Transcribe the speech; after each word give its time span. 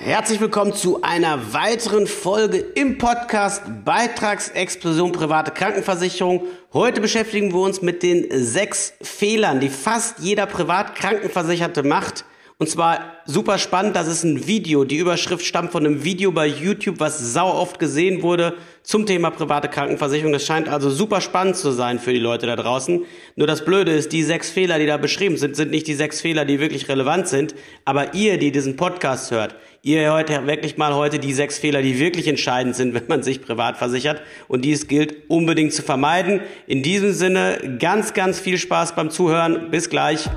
Herzlich 0.00 0.40
willkommen 0.40 0.72
zu 0.74 1.02
einer 1.02 1.52
weiteren 1.52 2.06
Folge 2.06 2.58
im 2.58 2.98
Podcast 2.98 3.62
Beitragsexplosion 3.84 5.10
private 5.10 5.50
Krankenversicherung. 5.50 6.44
Heute 6.72 7.00
beschäftigen 7.00 7.52
wir 7.52 7.60
uns 7.60 7.82
mit 7.82 8.04
den 8.04 8.26
sechs 8.30 8.94
Fehlern, 9.02 9.58
die 9.58 9.68
fast 9.68 10.20
jeder 10.20 10.46
Privatkrankenversicherte 10.46 11.82
macht, 11.82 12.24
und 12.60 12.68
zwar 12.68 13.12
super 13.24 13.56
spannend, 13.56 13.94
das 13.94 14.08
ist 14.08 14.24
ein 14.24 14.48
Video. 14.48 14.82
Die 14.82 14.96
Überschrift 14.96 15.46
stammt 15.46 15.70
von 15.70 15.86
einem 15.86 16.02
Video 16.02 16.32
bei 16.32 16.48
YouTube, 16.48 16.98
was 16.98 17.32
sau 17.32 17.52
oft 17.52 17.78
gesehen 17.78 18.22
wurde 18.22 18.56
zum 18.82 19.06
Thema 19.06 19.30
private 19.30 19.68
Krankenversicherung. 19.68 20.32
Das 20.32 20.44
scheint 20.44 20.68
also 20.68 20.90
super 20.90 21.20
spannend 21.20 21.54
zu 21.54 21.70
sein 21.70 22.00
für 22.00 22.12
die 22.12 22.18
Leute 22.18 22.46
da 22.46 22.56
draußen. 22.56 23.04
Nur 23.36 23.46
das 23.46 23.64
Blöde 23.64 23.92
ist, 23.92 24.10
die 24.10 24.24
sechs 24.24 24.50
Fehler, 24.50 24.80
die 24.80 24.86
da 24.86 24.96
beschrieben 24.96 25.36
sind, 25.36 25.54
sind 25.54 25.70
nicht 25.70 25.86
die 25.86 25.94
sechs 25.94 26.20
Fehler, 26.20 26.44
die 26.44 26.58
wirklich 26.58 26.88
relevant 26.88 27.28
sind. 27.28 27.54
Aber 27.84 28.14
ihr, 28.14 28.38
die 28.38 28.50
diesen 28.50 28.74
Podcast 28.74 29.30
hört, 29.30 29.54
ihr 29.82 30.12
heute 30.12 30.46
wirklich 30.46 30.76
mal 30.76 30.94
heute 30.94 31.18
die 31.18 31.32
sechs 31.32 31.58
Fehler, 31.58 31.82
die 31.82 31.98
wirklich 31.98 32.28
entscheidend 32.28 32.76
sind, 32.76 32.94
wenn 32.94 33.06
man 33.08 33.22
sich 33.22 33.42
privat 33.42 33.76
versichert. 33.76 34.22
Und 34.48 34.64
dies 34.64 34.88
gilt 34.88 35.28
unbedingt 35.28 35.72
zu 35.72 35.82
vermeiden. 35.82 36.40
In 36.66 36.82
diesem 36.82 37.12
Sinne 37.12 37.76
ganz, 37.78 38.14
ganz 38.14 38.40
viel 38.40 38.58
Spaß 38.58 38.94
beim 38.94 39.10
Zuhören. 39.10 39.70
Bis 39.70 39.90
gleich. 39.90 40.28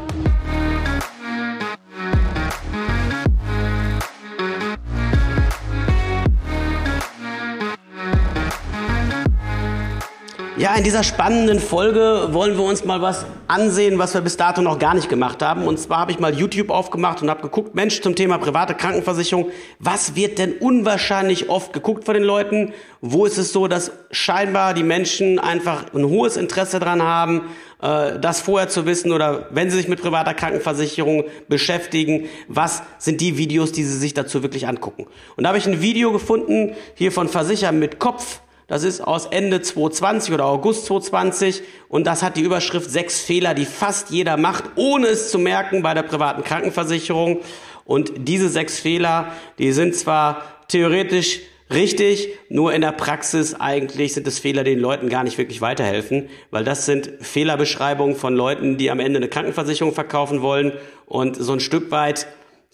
Ja, 10.62 10.76
in 10.76 10.84
dieser 10.84 11.02
spannenden 11.02 11.60
Folge 11.60 12.28
wollen 12.34 12.56
wir 12.56 12.64
uns 12.64 12.86
mal 12.86 13.02
was 13.02 13.26
ansehen, 13.48 13.98
was 13.98 14.14
wir 14.14 14.22
bis 14.22 14.38
dato 14.38 14.62
noch 14.62 14.78
gar 14.78 14.94
nicht 14.94 15.10
gemacht 15.10 15.42
haben. 15.42 15.66
Und 15.66 15.80
zwar 15.80 16.02
habe 16.02 16.12
ich 16.12 16.20
mal 16.20 16.36
YouTube 16.36 16.70
aufgemacht 16.70 17.20
und 17.24 17.32
habe 17.32 17.42
geguckt, 17.42 17.74
Mensch, 17.74 18.00
zum 18.02 18.16
Thema 18.16 18.38
private 18.38 18.76
Krankenversicherung, 18.76 19.50
was 19.80 20.16
wird 20.16 20.38
denn 20.38 20.54
unwahrscheinlich 20.54 21.50
oft 21.50 21.74
geguckt 21.74 22.04
von 22.04 22.14
den 22.14 22.22
Leuten? 22.22 22.74
Wo 23.02 23.26
ist 23.26 23.40
es 23.40 23.52
so, 23.52 23.68
dass 23.68 23.92
scheinbar 24.12 24.76
die 24.76 24.84
Menschen 24.84 25.40
einfach 25.40 25.92
ein 25.96 26.06
hohes 26.06 26.38
Interesse 26.38 26.80
dran 26.80 27.02
haben, 27.02 27.50
äh, 27.82 28.20
das 28.20 28.42
vorher 28.42 28.70
zu 28.70 28.86
wissen 28.86 29.12
oder 29.12 29.48
wenn 29.50 29.72
sie 29.72 29.78
sich 29.78 29.88
mit 29.88 30.00
privater 30.00 30.36
Krankenversicherung 30.36 31.24
beschäftigen, 31.48 32.28
was 32.48 32.84
sind 33.00 33.20
die 33.20 33.36
Videos, 33.36 33.72
die 33.72 33.84
sie 33.84 33.98
sich 33.98 34.14
dazu 34.14 34.44
wirklich 34.44 34.68
angucken? 34.68 35.08
Und 35.38 35.44
da 35.44 35.48
habe 35.48 35.58
ich 35.58 35.66
ein 35.66 35.82
Video 35.82 36.12
gefunden 36.12 36.76
hier 36.94 37.12
von 37.12 37.30
Versichern 37.30 37.80
mit 37.80 37.98
Kopf 37.98 38.42
das 38.72 38.86
ist 38.86 39.02
aus 39.02 39.26
Ende 39.26 39.62
2020 39.62 40.34
oder 40.34 40.46
August 40.46 40.86
2020 40.86 41.62
und 41.90 42.08
das 42.08 42.24
hat 42.24 42.38
die 42.38 42.42
Überschrift 42.42 42.90
sechs 42.90 43.20
Fehler, 43.20 43.54
die 43.54 43.66
fast 43.66 44.12
jeder 44.12 44.38
macht, 44.38 44.64
ohne 44.78 45.08
es 45.08 45.30
zu 45.30 45.40
merken 45.40 45.82
bei 45.82 45.94
der 45.94 46.04
privaten 46.04 46.46
Krankenversicherung. 46.46 47.40
Und 47.84 48.14
diese 48.16 48.48
sechs 48.48 48.80
Fehler, 48.80 49.34
die 49.60 49.74
sind 49.74 49.94
zwar 49.94 50.44
theoretisch 50.70 51.42
richtig, 51.70 52.30
nur 52.48 52.74
in 52.74 52.80
der 52.80 52.94
Praxis 52.94 53.56
eigentlich 53.56 54.14
sind 54.14 54.26
es 54.26 54.40
Fehler, 54.40 54.64
die 54.64 54.72
den 54.72 54.80
Leuten 54.80 55.10
gar 55.10 55.26
nicht 55.26 55.38
wirklich 55.38 55.60
weiterhelfen, 55.60 56.30
weil 56.50 56.64
das 56.64 56.86
sind 56.86 57.12
Fehlerbeschreibungen 57.20 58.16
von 58.16 58.38
Leuten, 58.38 58.78
die 58.78 58.90
am 58.90 59.02
Ende 59.02 59.18
eine 59.18 59.28
Krankenversicherung 59.28 59.94
verkaufen 59.94 60.42
wollen 60.42 60.72
und 61.08 61.36
so 61.36 61.52
ein 61.52 61.60
Stück 61.60 61.92
weit, 61.92 62.26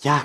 ja, 0.04 0.22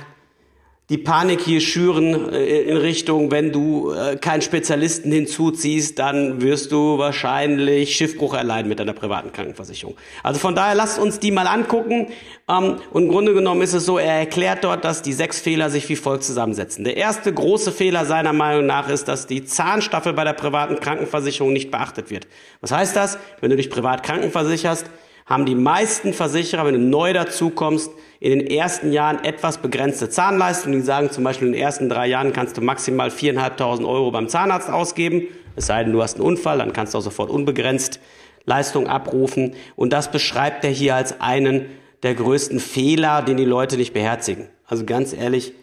die 0.92 0.98
Panik 0.98 1.40
hier 1.40 1.62
schüren 1.62 2.34
äh, 2.34 2.60
in 2.60 2.76
Richtung, 2.76 3.30
wenn 3.30 3.50
du 3.50 3.92
äh, 3.92 4.16
keinen 4.16 4.42
Spezialisten 4.42 5.10
hinzuziehst, 5.10 5.98
dann 5.98 6.42
wirst 6.42 6.70
du 6.70 6.98
wahrscheinlich 6.98 7.96
Schiffbruch 7.96 8.34
erleiden 8.34 8.68
mit 8.68 8.78
deiner 8.78 8.92
privaten 8.92 9.32
Krankenversicherung. 9.32 9.96
Also 10.22 10.38
von 10.38 10.54
daher 10.54 10.74
lasst 10.74 10.98
uns 10.98 11.18
die 11.18 11.30
mal 11.30 11.46
angucken. 11.46 12.08
Ähm, 12.46 12.76
und 12.90 13.04
im 13.04 13.08
Grunde 13.08 13.32
genommen 13.32 13.62
ist 13.62 13.72
es 13.72 13.86
so, 13.86 13.96
er 13.96 14.18
erklärt 14.18 14.64
dort, 14.64 14.84
dass 14.84 15.00
die 15.00 15.14
sechs 15.14 15.40
Fehler 15.40 15.70
sich 15.70 15.88
wie 15.88 15.96
folgt 15.96 16.24
zusammensetzen. 16.24 16.84
Der 16.84 16.98
erste 16.98 17.32
große 17.32 17.72
Fehler 17.72 18.04
seiner 18.04 18.34
Meinung 18.34 18.66
nach 18.66 18.90
ist, 18.90 19.08
dass 19.08 19.26
die 19.26 19.46
Zahnstaffel 19.46 20.12
bei 20.12 20.24
der 20.24 20.34
privaten 20.34 20.78
Krankenversicherung 20.78 21.54
nicht 21.54 21.70
beachtet 21.70 22.10
wird. 22.10 22.26
Was 22.60 22.70
heißt 22.70 22.94
das? 22.94 23.16
Wenn 23.40 23.48
du 23.48 23.56
dich 23.56 23.70
privat 23.70 24.02
krankenversicherst, 24.02 24.90
haben 25.32 25.46
die 25.46 25.54
meisten 25.54 26.12
Versicherer, 26.12 26.66
wenn 26.66 26.74
du 26.74 26.80
neu 26.80 27.14
dazukommst, 27.14 27.90
in 28.20 28.38
den 28.38 28.46
ersten 28.46 28.92
Jahren 28.92 29.24
etwas 29.24 29.56
begrenzte 29.56 30.10
Zahnleistung. 30.10 30.72
Die 30.72 30.82
sagen 30.82 31.10
zum 31.10 31.24
Beispiel, 31.24 31.48
in 31.48 31.54
den 31.54 31.62
ersten 31.62 31.88
drei 31.88 32.06
Jahren 32.06 32.34
kannst 32.34 32.58
du 32.58 32.60
maximal 32.60 33.08
4.500 33.08 33.86
Euro 33.86 34.10
beim 34.10 34.28
Zahnarzt 34.28 34.68
ausgeben. 34.68 35.22
Es 35.56 35.68
sei 35.68 35.84
denn, 35.84 35.94
du 35.94 36.02
hast 36.02 36.16
einen 36.16 36.26
Unfall, 36.26 36.58
dann 36.58 36.74
kannst 36.74 36.92
du 36.92 36.98
auch 36.98 37.02
sofort 37.02 37.30
unbegrenzt 37.30 37.98
Leistung 38.44 38.88
abrufen. 38.88 39.54
Und 39.74 39.94
das 39.94 40.10
beschreibt 40.10 40.64
er 40.64 40.70
hier 40.70 40.96
als 40.96 41.22
einen 41.22 41.64
der 42.02 42.14
größten 42.14 42.60
Fehler, 42.60 43.22
den 43.22 43.38
die 43.38 43.46
Leute 43.46 43.78
nicht 43.78 43.94
beherzigen. 43.94 44.50
Also 44.66 44.84
ganz 44.84 45.14
ehrlich, 45.14 45.54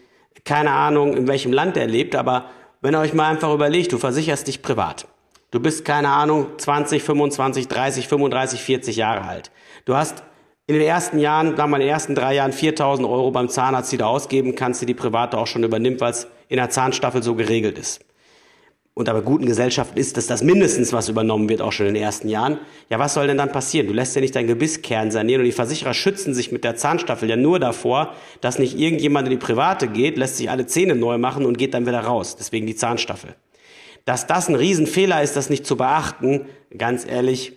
keine 0.44 0.72
Ahnung, 0.72 1.16
in 1.16 1.28
welchem 1.28 1.52
Land 1.52 1.76
er 1.76 1.86
lebt, 1.86 2.16
aber 2.16 2.46
wenn 2.80 2.96
ihr 2.96 2.98
euch 2.98 3.14
mal 3.14 3.30
einfach 3.30 3.54
überlegt, 3.54 3.92
du 3.92 3.98
versicherst 3.98 4.48
dich 4.48 4.62
privat. 4.62 5.06
Du 5.50 5.58
bist, 5.58 5.84
keine 5.84 6.10
Ahnung, 6.10 6.46
20, 6.58 7.02
25, 7.02 7.66
30, 7.66 8.06
35, 8.06 8.60
40 8.62 8.96
Jahre 8.96 9.22
alt. 9.22 9.50
Du 9.84 9.96
hast 9.96 10.22
in 10.68 10.76
den 10.76 10.86
ersten 10.86 11.18
Jahren, 11.18 11.56
sagen 11.56 11.70
wir 11.72 11.76
in 11.78 11.82
den 11.82 11.90
ersten 11.90 12.14
drei 12.14 12.34
Jahren 12.36 12.52
4000 12.52 13.08
Euro 13.08 13.32
beim 13.32 13.48
Zahnarzt, 13.48 13.90
die 13.90 13.96
du 13.96 14.06
ausgeben 14.06 14.54
kannst, 14.54 14.80
die 14.80 14.86
die 14.86 14.94
Private 14.94 15.36
auch 15.36 15.48
schon 15.48 15.64
übernimmt, 15.64 16.00
weil 16.00 16.12
es 16.12 16.28
in 16.48 16.58
der 16.58 16.70
Zahnstaffel 16.70 17.24
so 17.24 17.34
geregelt 17.34 17.78
ist. 17.78 18.04
Und 18.94 19.08
aber 19.08 19.22
guten 19.22 19.46
Gesellschaften 19.46 19.98
ist 19.98 20.16
es 20.18 20.28
das 20.28 20.42
mindestens, 20.42 20.92
was 20.92 21.08
übernommen 21.08 21.48
wird, 21.48 21.62
auch 21.62 21.72
schon 21.72 21.86
in 21.86 21.94
den 21.94 22.02
ersten 22.02 22.28
Jahren. 22.28 22.58
Ja, 22.88 23.00
was 23.00 23.14
soll 23.14 23.26
denn 23.26 23.38
dann 23.38 23.50
passieren? 23.50 23.88
Du 23.88 23.92
lässt 23.92 24.14
ja 24.14 24.20
nicht 24.20 24.36
dein 24.36 24.46
Gebisskern 24.46 25.10
sanieren 25.10 25.40
und 25.40 25.46
die 25.46 25.52
Versicherer 25.52 25.94
schützen 25.94 26.34
sich 26.34 26.52
mit 26.52 26.62
der 26.62 26.76
Zahnstaffel 26.76 27.28
ja 27.28 27.36
nur 27.36 27.58
davor, 27.58 28.14
dass 28.40 28.60
nicht 28.60 28.78
irgendjemand 28.78 29.26
in 29.26 29.32
die 29.32 29.44
Private 29.44 29.88
geht, 29.88 30.16
lässt 30.16 30.36
sich 30.36 30.50
alle 30.50 30.66
Zähne 30.66 30.94
neu 30.94 31.18
machen 31.18 31.44
und 31.44 31.58
geht 31.58 31.74
dann 31.74 31.86
wieder 31.86 32.00
raus. 32.00 32.36
Deswegen 32.36 32.66
die 32.66 32.76
Zahnstaffel. 32.76 33.34
Dass 34.10 34.26
das 34.26 34.48
ein 34.48 34.56
Riesenfehler 34.56 35.22
ist, 35.22 35.36
das 35.36 35.50
nicht 35.50 35.64
zu 35.64 35.76
beachten, 35.76 36.46
ganz 36.76 37.06
ehrlich, 37.06 37.52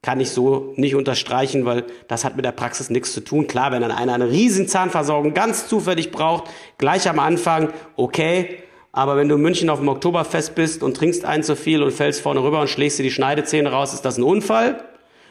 kann 0.00 0.20
ich 0.20 0.30
so 0.30 0.72
nicht 0.76 0.94
unterstreichen, 0.94 1.66
weil 1.66 1.84
das 2.08 2.24
hat 2.24 2.34
mit 2.34 2.46
der 2.46 2.52
Praxis 2.52 2.88
nichts 2.88 3.12
zu 3.12 3.20
tun. 3.20 3.46
Klar, 3.46 3.72
wenn 3.72 3.82
dann 3.82 3.90
einer 3.90 4.14
eine 4.14 4.30
riesen 4.30 4.68
Zahnversorgung 4.68 5.34
ganz 5.34 5.68
zufällig 5.68 6.10
braucht, 6.10 6.44
gleich 6.78 7.10
am 7.10 7.18
Anfang, 7.18 7.74
okay. 7.96 8.56
Aber 8.90 9.18
wenn 9.18 9.28
du 9.28 9.34
in 9.34 9.42
München 9.42 9.68
auf 9.68 9.80
dem 9.80 9.88
Oktoberfest 9.88 10.54
bist 10.54 10.82
und 10.82 10.96
trinkst 10.96 11.26
ein 11.26 11.42
zu 11.42 11.54
viel 11.54 11.82
und 11.82 11.92
fällst 11.92 12.22
vorne 12.22 12.42
rüber 12.42 12.62
und 12.62 12.70
schlägst 12.70 12.98
dir 12.98 13.02
die 13.02 13.10
Schneidezähne 13.10 13.70
raus, 13.70 13.92
ist 13.92 14.06
das 14.06 14.16
ein 14.16 14.22
Unfall 14.22 14.82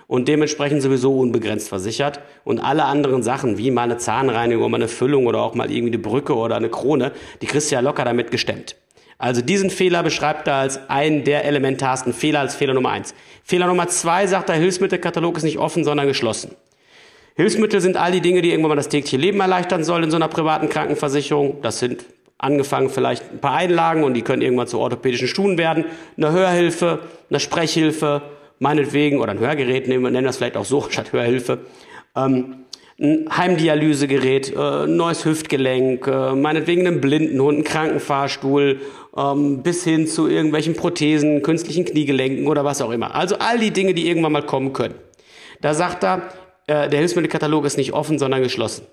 und 0.05 0.27
dementsprechend 0.27 0.83
sowieso 0.83 1.17
unbegrenzt 1.17 1.69
versichert. 1.69 2.19
Und 2.43 2.59
alle 2.59 2.85
anderen 2.85 3.23
Sachen, 3.23 3.57
wie 3.57 3.71
mal 3.71 3.81
eine 3.81 3.97
Zahnreinigung, 3.97 4.69
mal 4.69 4.77
eine 4.77 4.89
Füllung 4.89 5.25
oder 5.25 5.41
auch 5.41 5.55
mal 5.55 5.71
irgendwie 5.71 5.95
eine 5.95 6.03
Brücke 6.03 6.35
oder 6.35 6.55
eine 6.55 6.69
Krone, 6.69 7.13
die 7.41 7.47
kriegst 7.47 7.71
du 7.71 7.75
ja 7.75 7.81
locker 7.81 8.05
damit 8.05 8.29
gestemmt. 8.29 8.75
Also 9.17 9.41
diesen 9.41 9.69
Fehler 9.69 10.03
beschreibt 10.03 10.47
er 10.47 10.55
als 10.55 10.89
einen 10.89 11.23
der 11.23 11.45
elementarsten 11.45 12.13
Fehler, 12.13 12.41
als 12.41 12.55
Fehler 12.55 12.73
Nummer 12.73 12.91
eins. 12.91 13.15
Fehler 13.43 13.67
Nummer 13.67 13.87
zwei 13.87 14.27
sagt 14.27 14.49
er, 14.49 14.55
Hilfsmittelkatalog 14.55 15.37
ist 15.37 15.43
nicht 15.43 15.57
offen, 15.57 15.83
sondern 15.83 16.07
geschlossen. 16.07 16.55
Hilfsmittel 17.35 17.81
sind 17.81 17.97
all 17.97 18.11
die 18.11 18.21
Dinge, 18.21 18.41
die 18.41 18.49
irgendwann 18.49 18.69
mal 18.69 18.75
das 18.75 18.89
tägliche 18.89 19.17
Leben 19.17 19.39
erleichtern 19.39 19.83
sollen 19.83 20.05
in 20.05 20.11
so 20.11 20.17
einer 20.17 20.27
privaten 20.27 20.69
Krankenversicherung. 20.69 21.61
Das 21.61 21.79
sind 21.79 22.05
angefangen 22.37 22.89
vielleicht 22.89 23.31
ein 23.31 23.39
paar 23.39 23.53
Einlagen 23.53 24.03
und 24.03 24.13
die 24.13 24.21
können 24.21 24.41
irgendwann 24.41 24.67
zu 24.67 24.79
orthopädischen 24.79 25.27
Stuhlen 25.27 25.57
werden. 25.57 25.85
Eine 26.17 26.31
Hörhilfe, 26.31 26.99
eine 27.29 27.39
Sprechhilfe, 27.39 28.21
meinetwegen, 28.59 29.19
oder 29.19 29.31
ein 29.31 29.39
Hörgerät, 29.39 29.87
nehmen 29.87 30.13
nennen 30.13 30.25
das 30.25 30.37
vielleicht 30.37 30.57
auch 30.57 30.65
so 30.65 30.81
statt 30.89 31.13
Hörhilfe. 31.13 31.59
Ähm, 32.15 32.65
ein 32.99 33.27
Heimdialysegerät, 33.29 34.55
äh, 34.55 34.87
neues 34.87 35.23
Hüftgelenk, 35.23 36.07
äh, 36.07 36.33
meinetwegen 36.33 36.87
einen 36.87 36.99
Blindenhund, 36.99 37.55
einen 37.55 37.63
Krankenfahrstuhl, 37.63 38.81
ähm, 39.15 39.61
bis 39.61 39.83
hin 39.83 40.07
zu 40.07 40.27
irgendwelchen 40.27 40.75
Prothesen, 40.75 41.43
künstlichen 41.43 41.85
Kniegelenken 41.85 42.47
oder 42.47 42.65
was 42.65 42.81
auch 42.81 42.91
immer. 42.91 43.13
Also 43.13 43.37
all 43.37 43.59
die 43.59 43.71
Dinge, 43.71 43.93
die 43.93 44.07
irgendwann 44.07 44.31
mal 44.31 44.45
kommen 44.45 44.73
können. 44.73 44.95
Da 45.61 45.75
sagt 45.75 46.03
er, 46.03 46.29
äh, 46.65 46.89
der 46.89 46.99
Hilfsmittelkatalog 46.99 47.65
ist 47.65 47.77
nicht 47.77 47.93
offen, 47.93 48.17
sondern 48.17 48.41
geschlossen. 48.41 48.87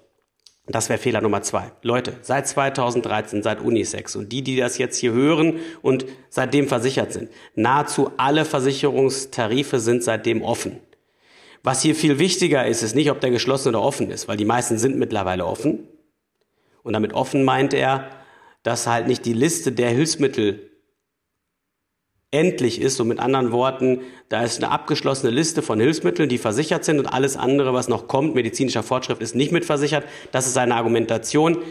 Das 0.67 0.89
wäre 0.89 0.99
Fehler 0.99 1.21
Nummer 1.21 1.43
zwei. 1.43 1.73
Leute, 1.83 2.15
seit 2.23 2.49
2013, 2.49 3.43
seit 3.43 3.61
Unisex 3.61 4.17
und 4.17 4.33
die, 4.33 4.43
die 4.43 4.57
das 4.57 4.79
jetzt 4.79 4.97
hier 4.97 5.13
hören 5.13 5.61
und 5.83 6.07
seitdem 6.31 6.69
versichert 6.69 7.13
sind, 7.13 7.31
nahezu 7.55 8.13
alle 8.17 8.47
Versicherungstarife 8.47 9.79
sind 9.79 10.03
seitdem 10.03 10.43
offen. 10.43 10.81
Was 11.65 11.81
hier 11.81 11.95
viel 11.95 12.19
wichtiger 12.19 12.67
ist, 12.67 12.83
ist 12.83 12.95
nicht, 12.95 13.11
ob 13.11 13.23
der 13.23 13.31
geschlossen 13.31 13.71
oder 13.71 13.81
offen 13.81 14.11
ist, 14.11 14.29
weil 14.29 14.37
die 14.37 14.45
meisten 14.45 14.77
sind 14.77 14.99
mittlerweile 14.99 15.47
offen. 15.47 15.89
Und 16.83 16.93
damit 16.93 17.15
offen 17.15 17.43
meint 17.43 17.73
er, 17.73 18.11
dass 18.63 18.87
halt 18.87 19.07
nicht 19.07 19.25
die 19.25 19.33
Liste 19.33 19.73
der 19.73 19.89
Hilfsmittel 19.89 20.71
endlich 22.31 22.83
ist. 22.83 22.97
So 22.97 23.05
mit 23.07 23.19
anderen 23.19 23.51
Worten, 23.51 24.03
da 24.29 24.43
ist 24.43 24.63
eine 24.63 24.71
abgeschlossene 24.71 25.33
Liste 25.33 25.63
von 25.63 25.81
Hilfsmitteln, 25.81 26.29
die 26.29 26.37
versichert 26.37 26.85
sind 26.85 26.99
und 26.99 27.07
alles 27.07 27.35
andere, 27.35 27.73
was 27.73 27.89
noch 27.89 28.09
kommt, 28.09 28.35
medizinischer 28.35 28.83
Fortschritt, 28.83 29.21
ist 29.21 29.35
nicht 29.35 29.51
mitversichert. 29.51 30.05
Das 30.33 30.47
ist 30.47 30.53
seine 30.53 30.75
Argumentation. 30.75 31.63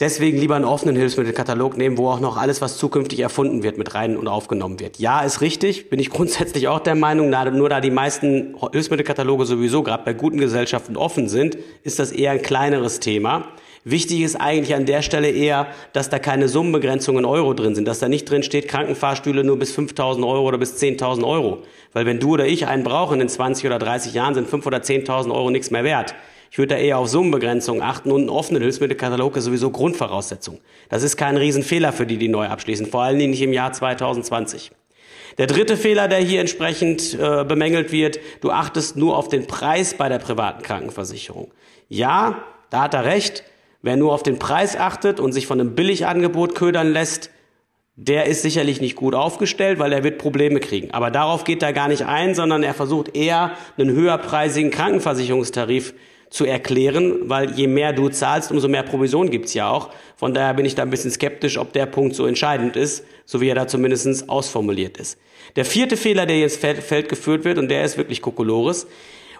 Deswegen 0.00 0.38
lieber 0.38 0.56
einen 0.56 0.64
offenen 0.64 0.96
Hilfsmittelkatalog 0.96 1.76
nehmen, 1.76 1.98
wo 1.98 2.08
auch 2.08 2.20
noch 2.20 2.38
alles, 2.38 2.62
was 2.62 2.78
zukünftig 2.78 3.20
erfunden 3.20 3.62
wird, 3.62 3.76
mit 3.76 3.94
rein 3.94 4.16
und 4.16 4.28
aufgenommen 4.28 4.80
wird. 4.80 4.98
Ja, 4.98 5.20
ist 5.20 5.42
richtig, 5.42 5.90
bin 5.90 6.00
ich 6.00 6.08
grundsätzlich 6.10 6.68
auch 6.68 6.80
der 6.80 6.94
Meinung, 6.94 7.28
nur 7.28 7.68
da 7.68 7.80
die 7.82 7.90
meisten 7.90 8.54
Hilfsmittelkataloge 8.72 9.44
sowieso 9.44 9.82
gerade 9.82 10.02
bei 10.04 10.14
guten 10.14 10.38
Gesellschaften 10.38 10.96
offen 10.96 11.28
sind, 11.28 11.58
ist 11.84 11.98
das 11.98 12.12
eher 12.12 12.30
ein 12.30 12.40
kleineres 12.40 13.00
Thema. 13.00 13.48
Wichtig 13.84 14.22
ist 14.22 14.36
eigentlich 14.36 14.74
an 14.74 14.86
der 14.86 15.02
Stelle 15.02 15.30
eher, 15.30 15.66
dass 15.92 16.08
da 16.08 16.18
keine 16.18 16.48
Summenbegrenzungen 16.48 17.26
Euro 17.26 17.52
drin 17.52 17.74
sind, 17.74 17.86
dass 17.86 17.98
da 17.98 18.08
nicht 18.08 18.28
drin 18.28 18.42
steht, 18.42 18.68
Krankenfahrstühle 18.68 19.44
nur 19.44 19.58
bis 19.58 19.76
5.000 19.76 20.26
Euro 20.26 20.48
oder 20.48 20.58
bis 20.58 20.76
10.000 20.76 21.26
Euro. 21.26 21.62
Weil 21.92 22.06
wenn 22.06 22.20
du 22.20 22.32
oder 22.32 22.46
ich 22.46 22.66
einen 22.66 22.84
brauchen 22.84 23.20
in 23.20 23.28
20 23.28 23.66
oder 23.66 23.78
30 23.78 24.14
Jahren, 24.14 24.34
sind 24.34 24.48
5.000 24.48 24.66
oder 24.66 24.78
10.000 24.78 25.34
Euro 25.34 25.50
nichts 25.50 25.70
mehr 25.70 25.84
wert. 25.84 26.14
Ich 26.50 26.58
würde 26.58 26.74
da 26.74 26.80
eher 26.80 26.98
auf 26.98 27.08
Summenbegrenzungen 27.08 27.80
achten 27.80 28.10
und 28.10 28.22
einen 28.22 28.28
offenen 28.28 28.62
Hilfsmittelkatalog 28.62 29.36
ist 29.36 29.44
sowieso 29.44 29.70
Grundvoraussetzung. 29.70 30.58
Das 30.88 31.04
ist 31.04 31.16
kein 31.16 31.36
Riesenfehler 31.36 31.92
für 31.92 32.06
die, 32.06 32.18
die 32.18 32.28
neu 32.28 32.46
abschließen, 32.46 32.86
vor 32.86 33.02
allen 33.02 33.18
Dingen 33.18 33.30
nicht 33.30 33.42
im 33.42 33.52
Jahr 33.52 33.72
2020. 33.72 34.72
Der 35.38 35.46
dritte 35.46 35.76
Fehler, 35.76 36.08
der 36.08 36.18
hier 36.18 36.40
entsprechend 36.40 37.14
äh, 37.14 37.44
bemängelt 37.44 37.92
wird, 37.92 38.18
du 38.40 38.50
achtest 38.50 38.96
nur 38.96 39.16
auf 39.16 39.28
den 39.28 39.46
Preis 39.46 39.94
bei 39.94 40.08
der 40.08 40.18
privaten 40.18 40.62
Krankenversicherung. 40.62 41.52
Ja, 41.88 42.42
da 42.70 42.82
hat 42.82 42.94
er 42.94 43.04
recht. 43.04 43.44
Wer 43.80 43.96
nur 43.96 44.12
auf 44.12 44.24
den 44.24 44.40
Preis 44.40 44.76
achtet 44.76 45.20
und 45.20 45.32
sich 45.32 45.46
von 45.46 45.60
einem 45.60 45.76
Billigangebot 45.76 46.56
ködern 46.56 46.92
lässt, 46.92 47.30
der 47.94 48.26
ist 48.26 48.42
sicherlich 48.42 48.80
nicht 48.80 48.96
gut 48.96 49.14
aufgestellt, 49.14 49.78
weil 49.78 49.92
er 49.92 50.02
wird 50.02 50.18
Probleme 50.18 50.58
kriegen. 50.58 50.90
Aber 50.90 51.10
darauf 51.10 51.44
geht 51.44 51.62
er 51.62 51.72
gar 51.72 51.88
nicht 51.88 52.06
ein, 52.06 52.34
sondern 52.34 52.62
er 52.62 52.74
versucht 52.74 53.14
eher 53.16 53.52
einen 53.78 53.90
höherpreisigen 53.90 54.70
Krankenversicherungstarif 54.70 55.94
zu 56.30 56.44
erklären, 56.44 57.28
weil 57.28 57.50
je 57.52 57.66
mehr 57.66 57.92
du 57.92 58.08
zahlst, 58.08 58.52
umso 58.52 58.68
mehr 58.68 58.84
Provision 58.84 59.30
gibt's 59.30 59.52
ja 59.52 59.68
auch. 59.68 59.90
Von 60.16 60.32
daher 60.32 60.54
bin 60.54 60.64
ich 60.64 60.76
da 60.76 60.82
ein 60.82 60.90
bisschen 60.90 61.10
skeptisch, 61.10 61.58
ob 61.58 61.72
der 61.72 61.86
Punkt 61.86 62.14
so 62.14 62.24
entscheidend 62.24 62.76
ist, 62.76 63.04
so 63.24 63.40
wie 63.40 63.48
er 63.48 63.56
da 63.56 63.66
zumindest 63.66 64.28
ausformuliert 64.28 64.96
ist. 64.96 65.18
Der 65.56 65.64
vierte 65.64 65.96
Fehler, 65.96 66.26
der 66.26 66.38
jetzt 66.38 66.60
Feld 66.60 67.08
geführt 67.08 67.44
wird, 67.44 67.58
und 67.58 67.68
der 67.68 67.84
ist 67.84 67.98
wirklich 67.98 68.22
Kokolores, 68.22 68.86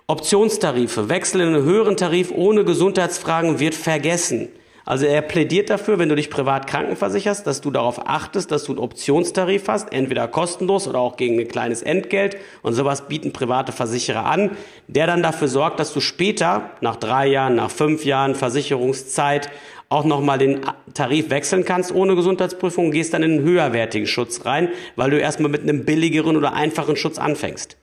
Optionstarife, 0.08 1.08
Wechsel 1.08 1.42
in 1.42 1.54
einen 1.54 1.64
höheren 1.64 1.96
Tarif 1.96 2.32
ohne 2.34 2.64
Gesundheitsfragen 2.64 3.60
wird 3.60 3.76
vergessen. 3.76 4.48
Also 4.90 5.06
er 5.06 5.22
plädiert 5.22 5.70
dafür, 5.70 6.00
wenn 6.00 6.08
du 6.08 6.16
dich 6.16 6.30
privat 6.30 6.66
krankenversicherst, 6.66 7.46
dass 7.46 7.60
du 7.60 7.70
darauf 7.70 8.08
achtest, 8.08 8.50
dass 8.50 8.64
du 8.64 8.72
einen 8.72 8.80
Optionstarif 8.80 9.68
hast, 9.68 9.92
entweder 9.92 10.26
kostenlos 10.26 10.88
oder 10.88 10.98
auch 10.98 11.16
gegen 11.16 11.38
ein 11.38 11.46
kleines 11.46 11.82
Entgelt. 11.82 12.36
Und 12.62 12.72
sowas 12.72 13.06
bieten 13.06 13.32
private 13.32 13.70
Versicherer 13.70 14.26
an, 14.26 14.50
der 14.88 15.06
dann 15.06 15.22
dafür 15.22 15.46
sorgt, 15.46 15.78
dass 15.78 15.94
du 15.94 16.00
später, 16.00 16.72
nach 16.80 16.96
drei 16.96 17.28
Jahren, 17.28 17.54
nach 17.54 17.70
fünf 17.70 18.04
Jahren 18.04 18.34
Versicherungszeit, 18.34 19.48
auch 19.90 20.04
nochmal 20.04 20.38
den 20.38 20.62
Tarif 20.92 21.30
wechseln 21.30 21.64
kannst 21.64 21.94
ohne 21.94 22.16
Gesundheitsprüfung 22.16 22.86
und 22.86 22.90
gehst 22.90 23.14
dann 23.14 23.22
in 23.22 23.38
einen 23.38 23.44
höherwertigen 23.44 24.08
Schutz 24.08 24.44
rein, 24.44 24.70
weil 24.96 25.10
du 25.10 25.20
erstmal 25.20 25.52
mit 25.52 25.62
einem 25.62 25.84
billigeren 25.84 26.36
oder 26.36 26.52
einfachen 26.52 26.96
Schutz 26.96 27.18
anfängst. 27.18 27.76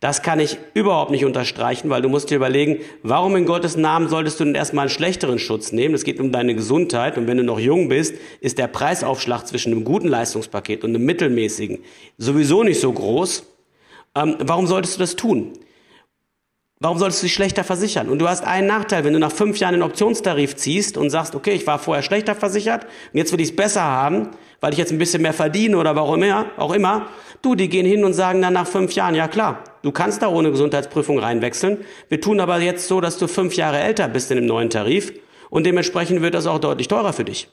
Das 0.00 0.22
kann 0.22 0.40
ich 0.40 0.58
überhaupt 0.74 1.10
nicht 1.10 1.24
unterstreichen, 1.24 1.88
weil 1.88 2.02
du 2.02 2.08
musst 2.08 2.30
dir 2.30 2.36
überlegen, 2.36 2.80
warum 3.02 3.36
in 3.36 3.46
Gottes 3.46 3.76
Namen 3.76 4.08
solltest 4.08 4.38
du 4.38 4.44
denn 4.44 4.54
erstmal 4.54 4.84
einen 4.84 4.90
schlechteren 4.90 5.38
Schutz 5.38 5.72
nehmen? 5.72 5.94
Es 5.94 6.04
geht 6.04 6.20
um 6.20 6.30
deine 6.30 6.54
Gesundheit 6.54 7.16
und 7.16 7.26
wenn 7.26 7.38
du 7.38 7.44
noch 7.44 7.58
jung 7.58 7.88
bist, 7.88 8.14
ist 8.40 8.58
der 8.58 8.66
Preisaufschlag 8.66 9.46
zwischen 9.46 9.72
einem 9.72 9.84
guten 9.84 10.08
Leistungspaket 10.08 10.84
und 10.84 10.90
einem 10.90 11.04
mittelmäßigen 11.04 11.78
sowieso 12.18 12.62
nicht 12.62 12.80
so 12.80 12.92
groß. 12.92 13.44
Ähm, 14.14 14.36
warum 14.40 14.66
solltest 14.66 14.96
du 14.96 15.00
das 15.00 15.16
tun? 15.16 15.52
Warum 16.80 16.98
solltest 16.98 17.22
du 17.22 17.26
dich 17.26 17.34
schlechter 17.34 17.64
versichern? 17.64 18.10
Und 18.10 18.18
du 18.18 18.28
hast 18.28 18.44
einen 18.44 18.66
Nachteil, 18.66 19.04
wenn 19.04 19.14
du 19.14 19.18
nach 19.18 19.32
fünf 19.32 19.58
Jahren 19.58 19.72
den 19.72 19.82
Optionstarif 19.82 20.56
ziehst 20.56 20.98
und 20.98 21.08
sagst, 21.08 21.34
okay, 21.34 21.52
ich 21.52 21.66
war 21.66 21.78
vorher 21.78 22.02
schlechter 22.02 22.34
versichert 22.34 22.84
und 22.84 23.18
jetzt 23.18 23.32
will 23.32 23.40
ich 23.40 23.50
es 23.50 23.56
besser 23.56 23.82
haben, 23.82 24.28
weil 24.60 24.72
ich 24.72 24.78
jetzt 24.78 24.92
ein 24.92 24.98
bisschen 24.98 25.22
mehr 25.22 25.32
verdiene 25.32 25.78
oder 25.78 25.96
warum 25.96 26.22
immer, 26.22 26.46
auch 26.58 26.74
immer. 26.74 27.06
Du, 27.40 27.54
die 27.54 27.70
gehen 27.70 27.86
hin 27.86 28.04
und 28.04 28.12
sagen 28.12 28.42
dann 28.42 28.52
nach 28.52 28.66
fünf 28.66 28.92
Jahren, 28.92 29.14
ja 29.14 29.28
klar, 29.28 29.62
du 29.84 29.92
kannst 29.92 30.22
da 30.22 30.28
ohne 30.28 30.50
Gesundheitsprüfung 30.50 31.18
reinwechseln. 31.18 31.78
Wir 32.08 32.20
tun 32.20 32.40
aber 32.40 32.58
jetzt 32.58 32.88
so, 32.88 33.00
dass 33.00 33.18
du 33.18 33.28
fünf 33.28 33.54
Jahre 33.54 33.78
älter 33.78 34.08
bist 34.08 34.30
in 34.30 34.38
dem 34.38 34.46
neuen 34.46 34.70
Tarif 34.70 35.12
und 35.50 35.64
dementsprechend 35.64 36.22
wird 36.22 36.34
das 36.34 36.46
auch 36.46 36.58
deutlich 36.58 36.88
teurer 36.88 37.12
für 37.12 37.24
dich. 37.24 37.48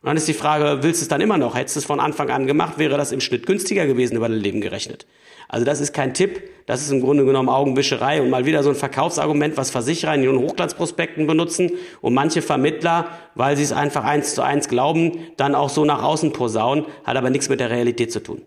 Und 0.00 0.08
dann 0.08 0.16
ist 0.16 0.28
die 0.28 0.34
Frage, 0.34 0.82
willst 0.82 1.00
du 1.00 1.04
es 1.04 1.08
dann 1.08 1.20
immer 1.20 1.38
noch? 1.38 1.56
Hättest 1.56 1.76
du 1.76 1.80
es 1.80 1.86
von 1.86 1.98
Anfang 1.98 2.30
an 2.30 2.46
gemacht, 2.46 2.78
wäre 2.78 2.96
das 2.96 3.10
im 3.10 3.20
Schnitt 3.20 3.46
günstiger 3.46 3.86
gewesen 3.86 4.16
über 4.16 4.28
dein 4.28 4.38
Leben 4.38 4.60
gerechnet. 4.60 5.06
Also 5.48 5.64
das 5.64 5.80
ist 5.80 5.92
kein 5.92 6.14
Tipp, 6.14 6.42
das 6.66 6.82
ist 6.82 6.90
im 6.90 7.00
Grunde 7.00 7.24
genommen 7.24 7.48
Augenwischerei 7.48 8.22
und 8.22 8.30
mal 8.30 8.46
wieder 8.46 8.62
so 8.62 8.70
ein 8.70 8.76
Verkaufsargument, 8.76 9.56
was 9.56 9.70
Versicherer 9.70 10.14
in 10.14 10.22
ihren 10.22 10.38
Hochglanzprospekten 10.38 11.26
benutzen 11.26 11.72
und 12.00 12.14
manche 12.14 12.42
Vermittler, 12.42 13.08
weil 13.34 13.56
sie 13.56 13.62
es 13.62 13.72
einfach 13.72 14.04
eins 14.04 14.34
zu 14.34 14.42
eins 14.42 14.68
glauben, 14.68 15.18
dann 15.36 15.54
auch 15.54 15.68
so 15.68 15.84
nach 15.84 16.02
außen 16.02 16.32
posaunen, 16.32 16.86
hat 17.04 17.16
aber 17.16 17.30
nichts 17.30 17.48
mit 17.48 17.60
der 17.60 17.70
Realität 17.70 18.12
zu 18.12 18.22
tun. 18.22 18.42